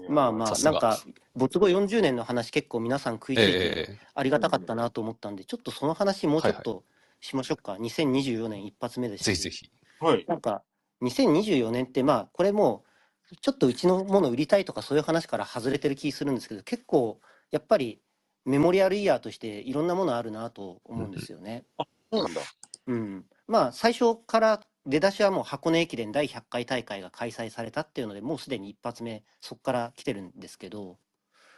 [0.09, 0.99] まあまあ、なんか、
[1.35, 6.85] 没後40年の話結構皆さん食いついてええありがたかったなと思ったんで、ちょっとその話もうちょっと
[7.21, 7.75] しましょうか。
[7.75, 9.27] 2024年一発目ですし。
[9.27, 9.71] ぜひぜひ。
[10.01, 10.25] はい。
[10.29, 10.63] なんか、
[11.03, 12.85] 2024年って、まあ、これも
[13.31, 18.01] う、ちょっとうちのもの売りたいとかそういう話から外れてる気するんですけど、結構、やっぱり
[18.45, 21.65] メモリアルイヤーとしていろんなものあるなと思うんですよね。
[22.13, 22.41] そうなんだ。
[22.87, 23.25] うん。
[23.47, 30.99] まあ、最初から出だしはもう箱根駅伝第100回大会が開催されたっていうので、もうすでに一発目、そこから来てるんですけど、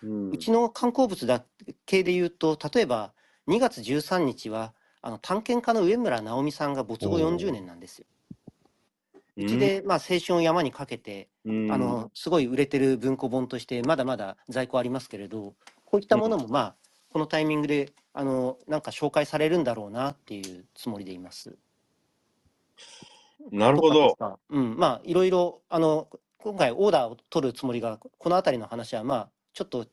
[0.03, 0.31] うん。
[0.31, 1.45] うちの観光物だ
[1.87, 3.12] けで言うと、例えば
[3.49, 8.07] 2月13日は、あの探検家の上村直美さんが没後40年なんですよ。
[9.37, 15.55] うちで、まあ、青春を山にかけて、うん、あのすごい売れてる文庫本としてまだまだ在庫ありますけれど
[15.85, 16.74] こういったものもまあ
[17.12, 21.57] このタイミングであのなんか紹介されるんだろうなっていうつもりでいます。
[23.53, 24.16] なるほど。
[24.51, 29.86] うん、まあいろいろあの今回オーダーを取るつもりがこの辺りの話はまあちょっと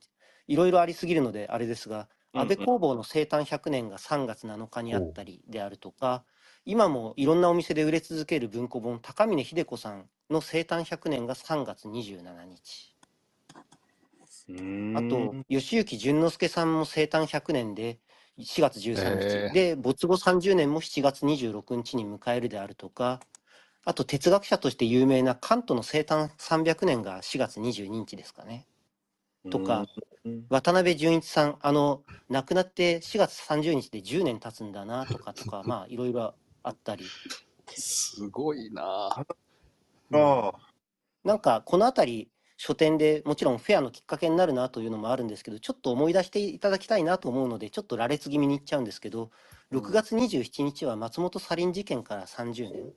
[0.48, 6.24] いろいろありすぎるのであれですが、安倍工房の生誕100年が3月7日にあったりであるとか
[6.66, 12.96] 今もいろんなお店で売れ続ける文庫本高峰秀子さんの生誕100年が3月27日。
[14.50, 14.94] うん。
[14.98, 18.00] あと、吉行淳之介さんも生誕100年で
[18.40, 23.20] 4月13へー日、で、没後30年も7月26日に迎えるであるとか、
[23.86, 28.66] あと哲学者として有名なカントの生誕300年が4月22日ですかね。
[29.50, 29.88] とか、うん
[30.48, 37.04] 渡辺淳一さん、あの、亡くなって4月30日で10年経つんだなとかとか、まあ、いろいろあったり。
[37.68, 40.54] すごいなぁああ、
[41.26, 49.32] なんかこの辺り書店でもちろんフェアのきっかけになるなというのもあるんですけどちょっと思い出していただきたいなと思うのでちょっと羅列気味にいっちゃうんですけど
[49.72, 52.94] うん6月27日は松本サリン事件から30年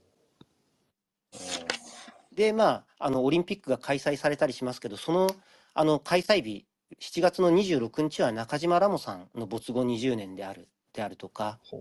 [2.35, 5.29] でまああのオリンピックが開催されたりしますけどその
[5.75, 6.67] あの開催日
[7.01, 11.81] 7月の26日は中島ラモさんの没後20年であるであるとかほう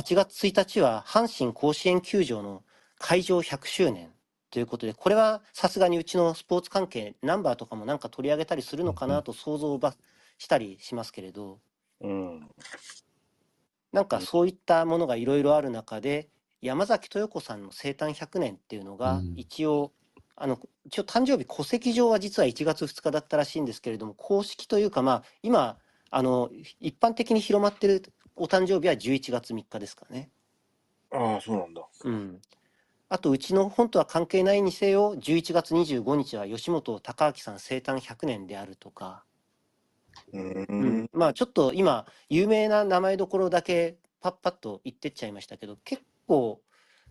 [0.00, 2.62] 8月1日は阪神甲子園球場の
[2.98, 4.10] 開場100周年
[4.50, 9.94] ということで、これはさすがにうちのスポーツ関係、ナンバーとかもなんか取り上げたりするのかなと想像ば
[10.38, 11.58] したりしますけれど、
[12.00, 12.48] うん。
[13.92, 16.28] なんかそういったものがいろいろある中で、
[16.62, 19.92] 山崎豊子さんの生誕100年っていうのがうん一応、
[20.36, 25.78] あの一応誕生日、戸籍上は実は1月2日だったらしいんですけれども、公式というか、まあ、今
[26.10, 26.50] あの、
[26.80, 28.02] 一般的に広まってる
[28.36, 30.30] お誕生日は11月3日ですかね。
[31.12, 31.86] ああ、そうなんだ。
[32.04, 32.40] うん、
[33.08, 39.24] あとうちの本とは関係ないにせよ11月25日は吉本隆明さん生誕100年であるとか、
[40.32, 40.66] うん。
[40.68, 46.60] うんまあちょっと今有名な名前どころだけパッパッと言ってっちゃいましたけど結構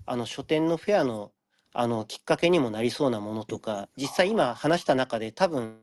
[0.06, 1.34] あの書店のフェアの
[1.74, 5.78] あのきっかけにもなりそうなものとか実際今話した中で多分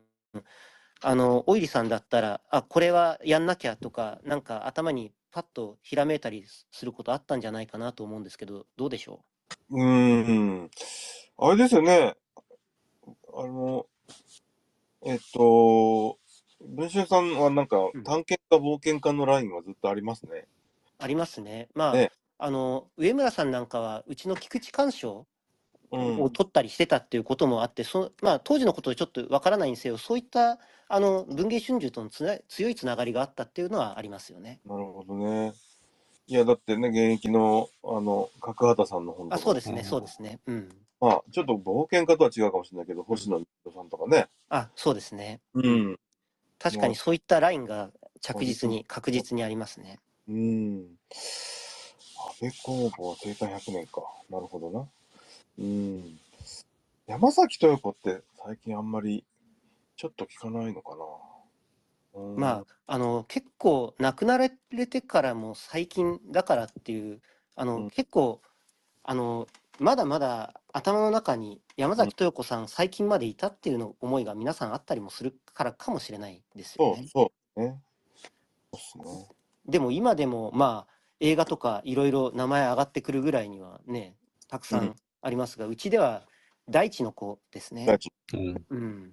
[1.01, 9.21] あのオイリさんだったらあこれはやんなきゃとかなんか頭にパッとひらめいたりすることあったんじゃないかなと思うんですけどどうでしょ
[9.69, 9.79] う？
[9.79, 10.69] うん。
[11.37, 12.15] あれですよね。
[13.33, 13.85] あの、
[15.05, 16.17] えっと、
[16.61, 20.47] 文春さんはなんかうん、探検家、冒険家のラインはずっとありますね。
[20.99, 21.69] ありますね。
[21.75, 25.25] まあ、ねあの上村さんなんかはうちの菊池鑑賞
[25.91, 26.21] うん。
[26.21, 30.59] を取ったりしてたっていうこともあって、そまあ、当時のことちょっとわからないにせよそういった
[30.89, 34.59] あの文藝春秋とのつな強いつながりがあったっていうのはありますよね。
[34.65, 35.53] なるほどね。
[36.27, 40.39] いや、だってね、現役の、あの、角畑さんの本とか、あそうですね、うんそうですね。
[40.45, 40.69] うん。
[40.99, 43.39] まあ、ちょっと冒険家とは違うかもしれないけど、星野
[43.73, 44.27] さんとかね。
[44.49, 45.39] あそうですね。
[45.53, 45.99] うん。
[46.59, 49.99] 確かにそういったラインが着実に確実にありますね。
[50.27, 50.85] うん。
[52.39, 54.03] 安倍工房生誕100年か。
[54.29, 54.87] なるほどな。
[55.59, 56.19] うん。
[57.07, 59.23] 山崎豊子って最近あんまり
[59.95, 62.21] ちょっと聞かないのかな。
[62.21, 67.21] うんまあ、あの結構亡くなられてからも最近だからっていう
[67.55, 68.41] あの、うん結構
[69.03, 69.47] あの
[69.79, 77.07] まだまだ頭の中に山崎豊子さん最近までいたっていうの思いが皆さんあったりもするからかもしれないですよね。
[77.13, 77.81] そうそうね。
[79.67, 84.15] でも今でもまあ映画とかいろいろ名前上がってくるぐらいにはね
[84.47, 86.23] たくさうんんありますが、うちでは
[86.69, 87.85] 大地の子ですね。
[87.85, 89.11] 大地うんうん、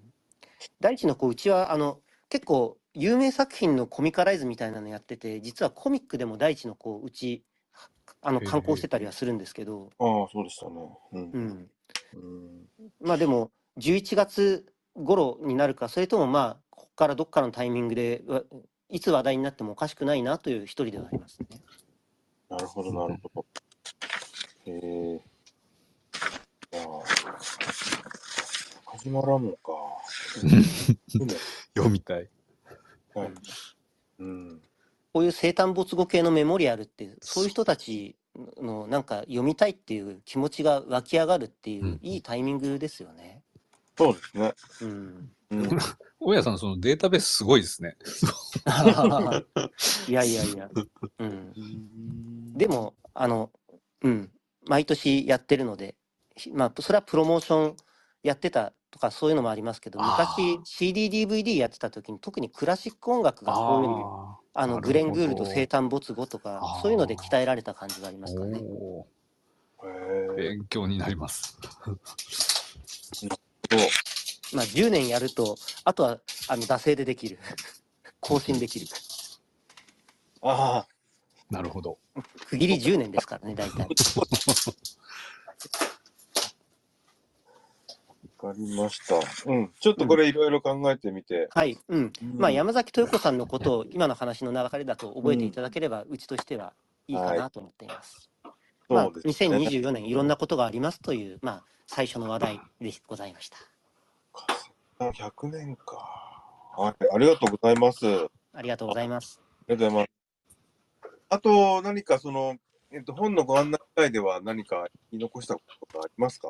[0.80, 7.88] 大地の子うちはあの結構有名作品のコミカライズみたいなのやってて実はコミックでも大地の子うちは
[8.22, 10.72] あのへえ刊行してたりはするんですけど、ああ、そうでしたね。
[11.12, 11.38] うんう。
[11.38, 11.70] ん、
[12.14, 18.42] うんまあでも11月頃になるかそれともまあここからどっかのタイミングでわ
[18.88, 21.46] いつ話題になってもおかしくないなという一人ではありますね。
[22.54, 23.44] なるほど、なるほど。
[24.66, 25.20] へえ。
[26.72, 26.80] ああ。
[28.96, 29.72] 始まらんのか。
[31.12, 31.32] でも
[31.74, 32.30] 読みたい。
[33.14, 33.32] はい
[34.20, 34.62] うん。
[35.12, 38.14] こういう生誕没後系のメモリアルってそういう人たち
[38.60, 43.42] のなんか読みたいっていう気持ちが湧き上がるっていう、うんいいタイミングですよね。
[43.96, 44.54] そうですね。
[44.82, 45.78] うん、うん。
[46.20, 47.96] 大家さん、そのデータベースすごいですね。
[50.08, 50.70] いやいやいや、
[51.18, 53.50] うん、でもあの、
[54.02, 54.30] うん、
[54.66, 55.96] 毎年やってるので、
[56.34, 57.76] ひまあ、それはプロモーション
[58.22, 68.62] やってたとかそういうのもありますけどあ昔 CD/DVD やってた時に特にクラシック音楽がそういうああのグレン・グールド生誕没後とかそういうので鍛えられた感じがありまーすかね。
[70.36, 71.58] 勉強になります。
[73.78, 73.88] そう。
[74.56, 76.18] まあ、10年やるとあとは
[76.48, 77.38] あの惰性でできる
[78.20, 78.86] 更新できる
[80.42, 80.88] ああ。
[81.50, 81.98] なるほど。
[82.48, 83.86] 区切り10年ですからね大体。
[88.42, 89.20] わかりました。
[89.50, 89.72] うん。
[89.80, 91.48] ちょっとこれいろいろ考えてみて。
[91.50, 96.74] はい、うんうんまあ、山崎豊子さんのことを今の話の流れだと覚えていただければ、うちとしては
[97.08, 98.33] いいかなと思っています。
[98.88, 99.56] まあ、そうですね。
[99.56, 103.58] 2024年いろんなことがありますという、まあ、最初の話題でございました。
[104.98, 105.96] 100年か。
[106.76, 106.94] はい。
[107.12, 108.06] ありがとうございます。
[108.06, 109.40] ありありがとうございます。
[109.68, 110.10] がとうございます。
[111.28, 112.56] あと、何かその、
[112.92, 115.60] えっと、本のご案内会では何か言い残したこ
[115.90, 116.48] とがありますか？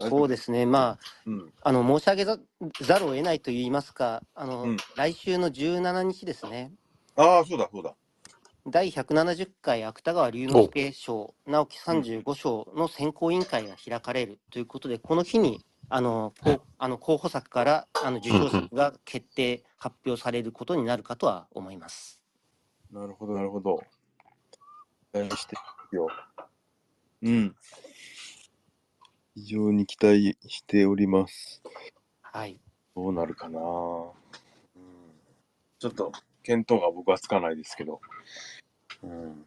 [0.00, 1.52] そうですね、まあ、うん。
[1.62, 2.38] あの申し上げざ
[2.80, 6.72] ざるを得ないと言いますか、あのうん来週の17日ですね、
[7.16, 7.94] ああ、そうだ、そうだ。
[8.66, 16.32] 第170回芥川龍之介賞、直木35賞の選考委員会が開かれるということで、この日にあの
[16.78, 22.20] あの候補作からあの受賞作が決定、発表されることになるかとは思います。
[22.90, 23.82] なるほど、なるほど。
[25.12, 25.56] 期待して
[25.92, 26.08] るよ。
[27.20, 27.54] うん。
[29.34, 31.62] 非常に期待しております。
[32.22, 32.58] はい、
[32.96, 34.12] どうなるかな、うん、
[35.78, 36.12] ちょっと
[36.44, 38.00] 見当が僕はつかないですけど。
[39.04, 39.46] うん。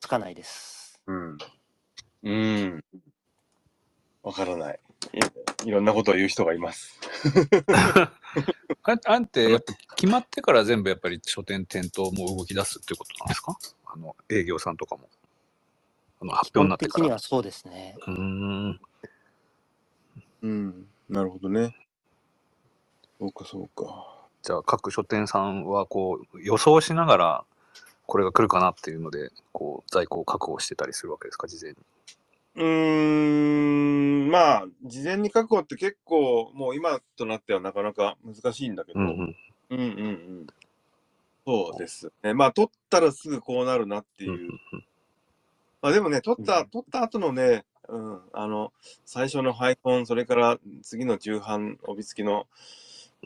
[0.00, 1.00] つかないです。
[1.06, 1.38] うん。
[2.24, 2.84] うん。
[4.22, 4.80] わからない
[5.64, 5.68] い。
[5.68, 6.98] いろんなことを言う人がいます。
[7.68, 8.10] あ
[8.94, 13.56] れあんて、やっぱ決まってから全部やっぱり書店店頭も動き出すっていうことなんですか？
[13.86, 15.08] あの、営業さんとかも。
[16.20, 16.98] あの、発表になってから。
[16.98, 17.96] 基本的にはそうですね。
[18.06, 18.80] うーん。
[20.42, 20.88] うん。
[21.08, 21.76] なるほどね。
[23.18, 24.26] そうか、そうか。
[24.42, 27.44] じゃあ各書店さんはこう予想しながら
[28.06, 31.46] これが来るかなっていうのでこう在庫を確保してたりするわけですか？
[31.46, 31.76] 事前に。
[32.56, 39.36] うーん、まあ、事前に確保って結構、もう今となってはなかなか難しいんだけど、ううんん
[39.70, 39.82] うんう
[40.42, 40.46] ん。
[41.44, 42.32] そうですね。
[42.32, 44.52] まあ、取ったらすぐこうなるなっていう。
[45.82, 48.72] まあ、でもね、取った、うん取った後のね、うん、あの、
[49.04, 52.46] 最初の配本、それから次の重版、帯付きの、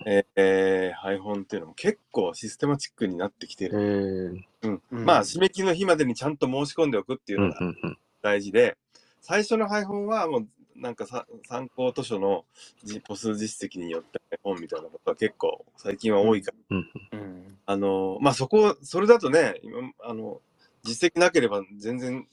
[0.07, 4.45] えーえー配本っていうのも結構システマチックになってきてへる。
[4.63, 4.67] え。
[4.69, 4.83] うん。
[4.91, 5.05] うん。
[5.05, 8.77] まあ、締め切りの日までにちゃんと申し込んでおくっていううんのがうんうん大事で、
[9.21, 12.45] 最初の配本はもうなんかさ参考図書の
[12.85, 20.41] じ歩数実績によって本みたいなことは結構最近は多いから、うんあのまあそこそれだとね今あの
[20.85, 22.27] 実績なければ全然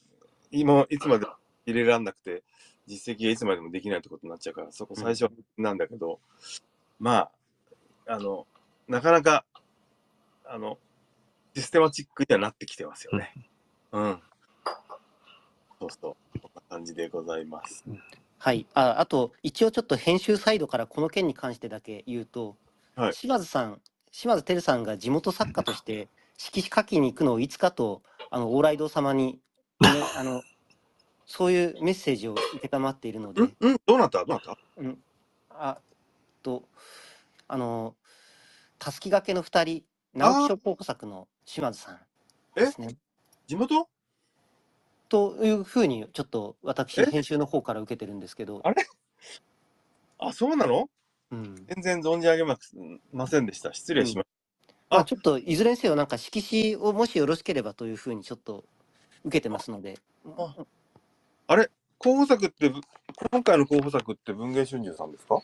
[0.52, 1.34] 今いつまでも
[1.66, 2.44] 入れらんなくて
[2.88, 6.20] 実績がいつまでもできないってことになっちゃうからそこ最初なんだけど、
[7.00, 7.32] まあ
[8.08, 8.46] あの
[8.88, 9.46] なかなか
[10.46, 10.78] あの
[11.56, 13.34] システマチックにはなってきてますよね。
[13.92, 14.22] うん。
[15.80, 16.40] そうそう。
[16.40, 17.84] こんな感じでございます。
[18.38, 22.56] はい、ああと一応ちょっと編集サイドからこの件に関してだけ言うと、
[22.96, 23.82] はい島津さん
[24.12, 29.40] 島津輝さんが地元作家として色紙書きに行くのをいつかとあの往来堂様に、
[29.82, 30.44] ね、 あの
[31.26, 32.36] そういうメッセージを
[32.72, 33.52] 承っているので、んん
[33.86, 34.20] どうなった？
[34.20, 34.58] どうなった？
[34.78, 35.04] うん、
[35.50, 35.80] あ
[36.44, 36.64] と
[37.48, 37.96] あの
[38.80, 39.84] たすきがけの2人
[40.14, 42.00] 直木賞候補作の島津さん
[42.56, 42.96] ですね。
[43.48, 43.88] 地元？
[45.10, 47.06] というふうにちょっと私え？
[47.06, 48.62] 編集の方から受けてるんですけど。
[48.64, 48.74] あ、
[50.28, 50.90] あ、そうなの？
[51.32, 52.58] うん、全然存じ上げま
[53.12, 53.74] ませんでした。
[53.74, 54.26] 失礼しまし
[54.90, 58.64] あまあ、ちょっといずれにせよなんか色紙をもしよろしければというふうにちょっと
[59.24, 59.98] 受けてますので、
[61.48, 61.68] あた。
[61.98, 62.82] 候補作って、ぶ
[63.32, 65.40] 今回の候補作って文芸春秋さんですか？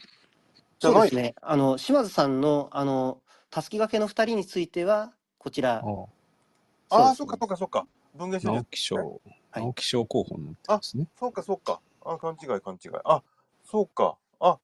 [0.82, 5.84] そうですねあの島津さんのあのたすきがけの2人についてはこちら
[6.92, 7.88] ああ、そですねそうっかそうかそうか。
[8.16, 11.08] 文芸木賞、はい直木賞候補に載ってますね。
[11.18, 11.82] そうか、そうか。
[12.04, 12.92] あ、勘違い、勘違い。
[13.06, 13.24] あ、
[13.64, 14.18] そうか。
[14.40, 14.60] あ、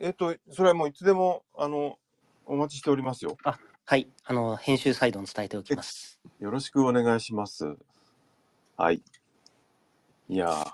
[0.00, 1.98] えっ、と、それはもういつでも、あの、
[2.46, 3.36] お待ちしておりますよ。
[3.42, 4.08] はい。
[4.24, 6.20] あの、編集サイドに伝えておきます。
[6.40, 7.76] よろしくお願いします。
[8.76, 9.02] はい。
[10.28, 10.72] いやー、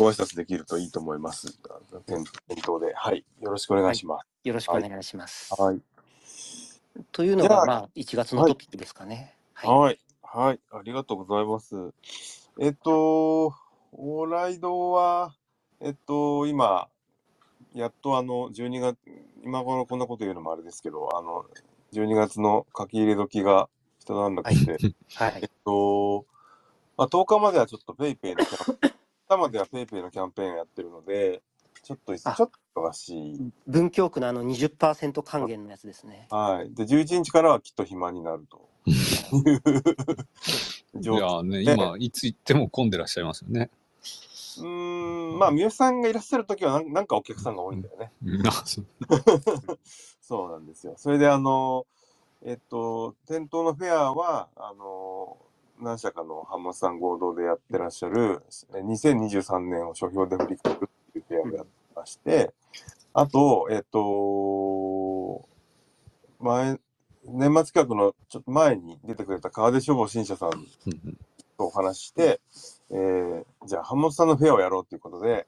[0.00, 1.58] ご挨拶できるといいと思います。
[2.06, 2.94] 店店頭で。
[2.94, 3.22] はい。
[3.38, 4.26] よろしくお願いします。
[4.44, 5.54] よろしくお願いします。
[5.60, 5.82] はい。
[7.12, 9.36] というのが、まあ、1月のトピックですかね。
[9.52, 9.78] はい。
[9.78, 9.98] はい。
[10.22, 10.60] はい。
[10.72, 11.92] ありがとうございます。
[12.58, 13.52] えっと、
[13.92, 15.34] オーライドは、
[15.82, 16.88] えっと、今、
[17.74, 18.96] やっとあの、12月、
[19.44, 21.44] 今頃こんなこと言うのもあれですけど、あの、
[21.92, 24.78] 12月の書き入れ時が一段落して、
[25.16, 25.50] はいえっ。
[25.62, 26.24] と、
[26.96, 28.99] まあ、10日まではちょっと PayPay のキャン
[29.30, 31.42] ペーン、明日までは PayPay のキャンペーンやってるので、
[31.82, 33.52] ちょっと、ちょあっと忙しい。
[33.66, 36.26] 文京区のあの20%還元のやつですね。
[36.30, 36.74] はい。
[36.74, 38.90] で、11日からはきっと暇になると い
[40.94, 43.70] うい状況やね、ね今、いつ行っても混んでらっしゃいますよね。
[44.58, 44.66] うー
[45.36, 48.12] ん、まあ、三好さんがいらっしゃるときはなん、なんかお客さんが多いんだよね。
[48.24, 48.86] うんあそう
[50.20, 50.94] そうなんですよ。
[50.96, 51.86] それで、あの、
[52.42, 55.36] えっと、店頭のフェアは、あの、
[55.80, 58.42] 何社かの浜さん合同でやってらっしゃる、
[58.74, 62.52] え2023年を書評で振り返るっていうフェアをやってまして、
[63.12, 65.48] あと、えっと、
[66.38, 66.78] 前、
[67.24, 70.50] 年末企画のちょっと前に出てくれた川出消防新社さん
[71.58, 72.40] とお話しして、
[72.90, 75.46] えーじゃあ、浜本さんのフェアをやろうということで、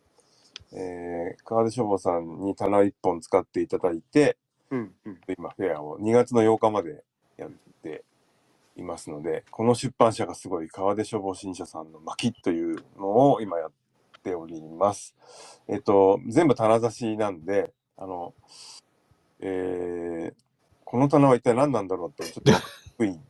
[0.72, 4.37] えー、川出消防さんに棚1本使っていただいて、
[4.70, 4.93] うん。
[5.05, 5.20] うん。
[5.28, 7.03] 今、フェアを2月の8日まで
[7.37, 7.51] やっ
[7.83, 8.05] て
[8.76, 13.72] いますので、この出版社がすごい、川出消防新社さんの巻というのを今やっ
[14.22, 15.14] ております。
[15.68, 18.34] えっと、全部棚出しなんで、あの、
[19.40, 20.34] えー
[20.84, 22.66] この棚は一体何なんだろうと、ちょっと分か
[23.00, 23.20] りにくい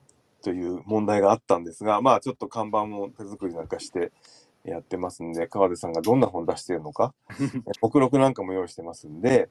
[0.42, 4.10] という問題があったんですが、まあちょっと看板も手作りなんかして
[4.64, 7.14] やってますんで、川出さんがどんな本出してるのか、
[7.80, 9.48] 目録なんかも用意してますんで、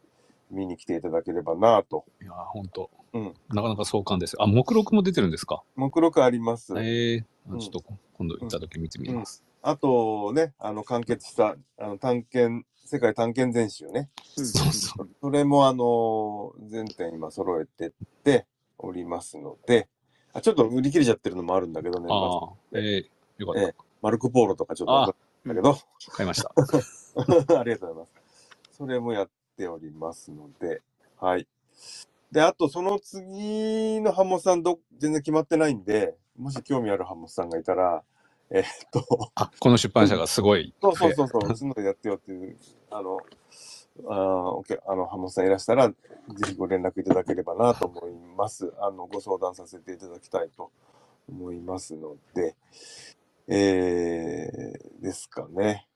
[0.51, 4.35] 見に来ていただければなといや、本当、うんなかなか壮観です。
[4.39, 5.63] あ、目録も出てるんですか？
[5.75, 6.73] 目録あります。
[6.77, 7.83] ええうんちょっと
[8.17, 9.43] 今度行った時見てみます。
[9.63, 14.09] あとね、あの、完結した、あの、探検、世界探検全集ね。
[14.35, 15.09] そうそう。
[15.21, 17.91] それも、あの、全点今揃えてっ
[18.23, 18.45] て
[18.79, 19.87] おりますので、
[20.33, 23.61] あちょっと売り切れちゃってるのもあるんだけどね、ああ、ええよかった。
[23.61, 25.75] ええマルコ・ポーロとかちょっとわかんないんだ
[26.11, 26.51] 買いました。
[26.55, 28.11] けど、ありがとうございます。
[28.71, 29.29] それもやっ
[29.61, 30.81] ておりますので、
[31.19, 31.47] はい。
[32.31, 38.01] で、あと、その次のハモさんど、全然決まってないんで、もし興味あるハモさんがいたら、
[38.49, 40.73] えっと、あ、この出版社がすごい。
[40.81, 42.57] そうそうそうそう、うちのでやってよっていう、
[42.89, 43.19] あの、
[44.07, 44.17] あー
[44.55, 45.95] オッケーあの、浜本さんいらしたら、ぜ
[46.45, 48.73] ひご連絡いただければなと思います。
[48.79, 50.71] あの、ご相談させていただきたいと
[51.29, 52.55] 思いますので、
[53.47, 55.87] えー、ですかね。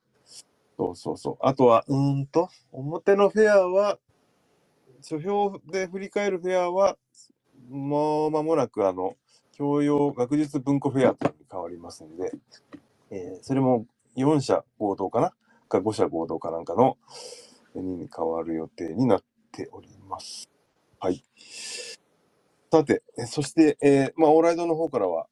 [0.77, 1.37] そうそうそう。
[1.41, 3.99] あとは、うーんと、表のフェアは、
[5.01, 6.97] 書評で振り返るフェアは、
[7.69, 9.15] もう間もなく、あの、
[9.53, 12.31] 教養学術文庫フェアと変わりますので、
[13.11, 15.33] えーそれも4社合同かな？
[15.69, 16.97] か5社合同かなんかの
[17.75, 20.49] に変わる予定になっております。
[20.99, 21.23] はい。
[22.71, 25.27] さて、そして、えーまあ、オーライドの方からは、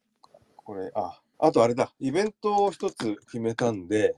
[0.56, 4.16] これ、あ、あとあれだ、イベントを一つ決めたんで、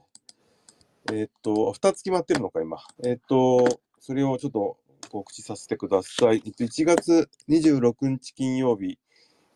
[1.09, 2.79] えーっと、二つ決まってるのか、今。
[3.03, 4.77] えーっと、それをちょっと
[5.09, 6.43] 告知させてください。
[6.45, 8.99] えっと1月26日金曜日、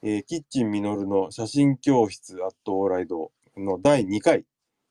[0.02, 4.46] えーキッチンミノルの写真教室アットオーライドの第2回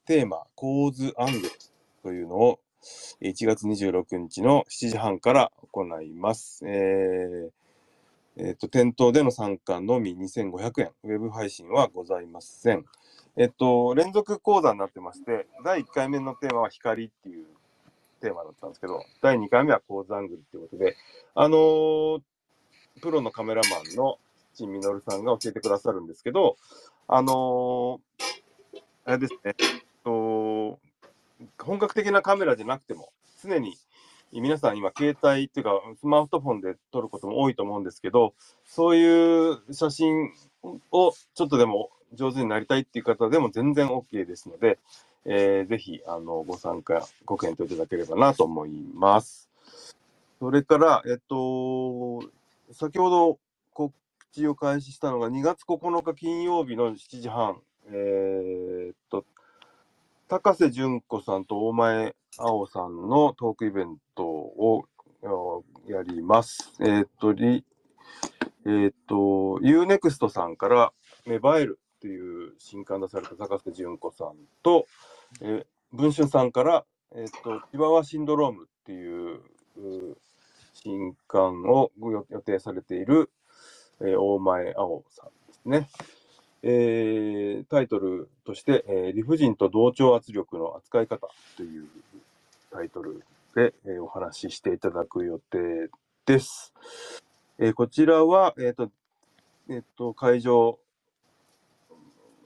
[0.04, 1.50] テーマ構図アングル
[2.02, 2.60] というのを
[3.22, 6.64] 1月26日の7時半から行います。
[6.66, 7.50] えー
[8.36, 12.84] えーと店頭での参加のみ2500円、ウェブ配信はございません。
[13.36, 17.46] えっと、連続講座になってまして、第1回目のテーマは光っていう
[18.20, 20.96] テーマだったんですけど、第2回目は構図アングルっていうことで、
[21.34, 22.20] あのー
[23.00, 24.18] プロのカメラマンの
[24.52, 26.56] 陳みのるさんが教えてくださるんですけど、
[27.08, 27.98] あのー
[29.06, 29.54] あれですね、
[30.04, 30.78] と、
[31.58, 33.10] 本格的なカメラじゃなくても、
[33.42, 33.76] 常に
[34.32, 38.34] 皆さん今、携帯っていうか、スマートフォンで撮ることも多いと思うんですけど、
[38.64, 40.32] そういう写真
[40.92, 44.78] をちょっとでも上手になりたいっていう方でも全然 OK ですので、
[45.24, 49.50] えーぜひあのご参加、ご検討いただければなと思います。
[50.38, 52.22] それから、えっと、
[52.72, 53.38] 先ほど
[53.74, 53.94] 告
[54.32, 59.26] 知を開始したのが2月9日金曜日の7時半、えーっと、
[60.28, 64.86] 高瀬純子さんと大前青さんのトークイベントを
[65.86, 66.72] やります。
[66.80, 69.14] えーっと、えーっと、
[69.62, 70.92] UNEXT さんから
[71.26, 74.32] 芽生えるっていう新刊出された坂瀬淳子さん
[74.62, 74.86] と、
[75.42, 76.84] えー文春さんから、
[77.16, 79.40] えっ、と、チワワシンドロームっていう
[80.72, 83.28] 新刊をご予定されている、
[84.00, 85.88] えー大前青さんですね。
[86.62, 91.88] えータイトルとして、えー理不尽と同調圧力の扱い方という
[92.70, 93.24] タイトル
[93.56, 95.90] で、えーお話ししていただく予定
[96.24, 96.72] です。
[97.58, 98.90] えーこちらは、えっ、と、
[99.68, 100.78] えっ、と、会場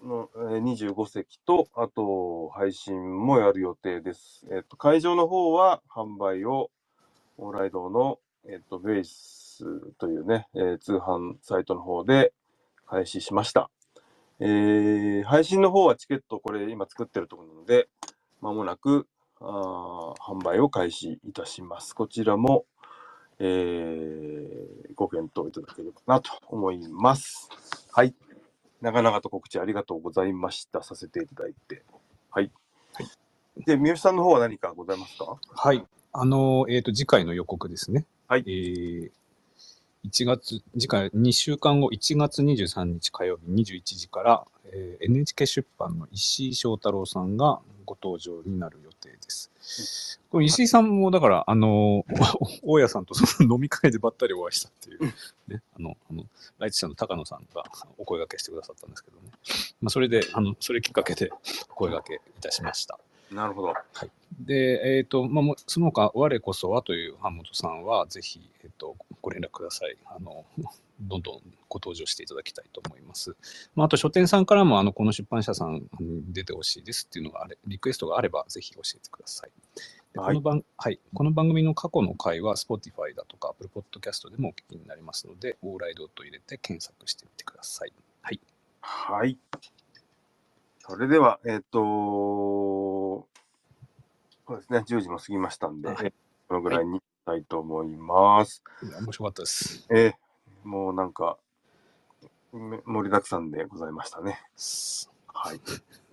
[0.04, 4.46] の、え25席と、あと、配信もやる予定です。
[4.50, 6.70] えっ、と、会場の方は販売を、
[7.38, 9.64] オーライドの、えっ、と、ベース
[9.98, 12.32] というね、えー通販サイトの方で
[12.86, 13.70] 開始しました。
[14.40, 17.88] えー配信の方はチケット、これ今作ってるところなので、
[18.40, 19.06] まもなく
[19.40, 21.94] あ販売を開始いたします。
[21.94, 22.66] こちらも、
[23.38, 27.48] えーご検討いただければなと思います。
[27.92, 28.14] はい。
[28.84, 30.82] 長々と告知ありがとうございました。
[30.82, 31.82] させていただいて。
[32.30, 32.50] はい。
[33.64, 35.38] で、三好さんの方は何かございますか？
[35.48, 35.82] はい。
[36.12, 38.04] あの、えっ、と、次回の予告ですね。
[38.28, 39.10] はいえー
[40.06, 50.20] 1月、次回2週間後、1月23日火曜日21時から、えー NHK 出版の石井翔太郎さんがご登場になる予定です。
[50.30, 52.04] これ石井さんも、だから、あの、
[52.62, 55.04] 大家さんとその飲み会でばったりお会いしたっていう、
[55.48, 56.24] ね、あの、あの、
[56.58, 57.64] ライチ社の高野さんが
[57.98, 59.30] お声掛けしてくださったんですけどね。
[59.80, 61.30] まあ、それで、あの、それきっかけで
[61.70, 62.98] お声掛けいたしました。
[63.34, 63.74] なるほど。
[64.40, 69.96] で、えっ、と、まあ、その他、我こそはという版本さんは、ぜひ、えっ、と、ご連絡ください。
[70.06, 70.44] あの、
[71.00, 73.36] どんどんご登場していただきたいと思います。
[73.74, 79.50] まあ、あと、書店さんからも、あの、この出版社さんに出てほしいですっていうのがあれ、リクエストがあれば、ぜひ教えてください。
[80.12, 87.92] ではいこの番はい、この番組の過去の回は Spotify だとか Apple Podcast でもお聞きになりますので、オーライドと入れて検索してみてください。
[88.22, 88.40] はい。
[88.80, 89.36] はい。
[90.86, 93.26] それでは、えっ、とそ
[94.48, 96.12] うですね、10時も過ぎましたんで、はい
[96.46, 98.62] このぐらいにしたいと思います。
[98.82, 99.86] いや面白かったです。
[99.90, 100.14] えー
[100.62, 101.38] もうなんか、
[102.52, 104.40] め盛りだくさんでございましたね。
[105.28, 105.60] はい。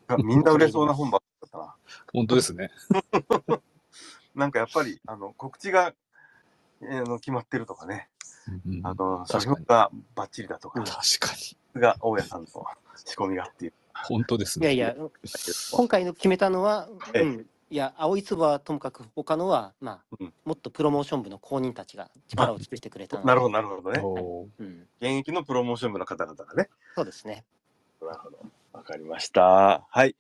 [0.08, 1.76] あ みんな売れそうな本ばっかだったな。
[2.14, 2.72] 本当ですね。
[4.36, 5.94] なんかやっぱり、あの、告知が、
[6.82, 8.10] えーあの決まってるとかね、
[8.66, 11.34] うんうんあの、書評がバッチリだとか、確か
[11.76, 11.82] に。
[11.82, 13.74] が大家さんの仕込みがっていう。
[14.04, 14.74] 本当ですね。
[14.74, 15.10] いやいや、
[15.72, 23.28] 今回の決めたのは、ええうん、いや、青い粒はともかく他のは、まあ、うんもっとプロモーション部の公認たちが力を尽くしてくれたので。
[23.28, 24.00] なるほど、なるほどね。
[24.04, 26.70] おーうん、現役のプロモーション部の方々がね。
[26.96, 27.46] そうですね。
[28.02, 28.38] なるほど。
[28.74, 29.86] わかりました。
[29.90, 30.16] はい。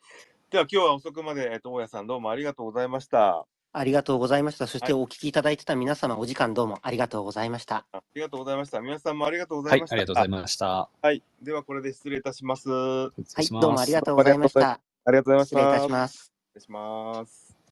[0.49, 3.45] では今日は遅くまで、えっと、大家さんどうもありがとうございました。
[3.73, 4.67] ありがとうございました。
[4.67, 7.85] そしてはいお聞きいただいてた皆様、お時間どうもありがとうございました。
[7.93, 8.81] ありがとうございました。
[8.81, 9.93] 皆さんもありがとうござはいいま、した。
[9.93, 10.89] ありがとうございました。
[11.01, 11.23] はい。
[11.41, 12.69] ではこれで失礼いたします。
[12.69, 14.79] あはい、どうもありがとうございました。
[15.07, 15.55] りがとうございました。
[15.55, 16.15] 失礼いたします。
[16.15, 17.50] 失礼します。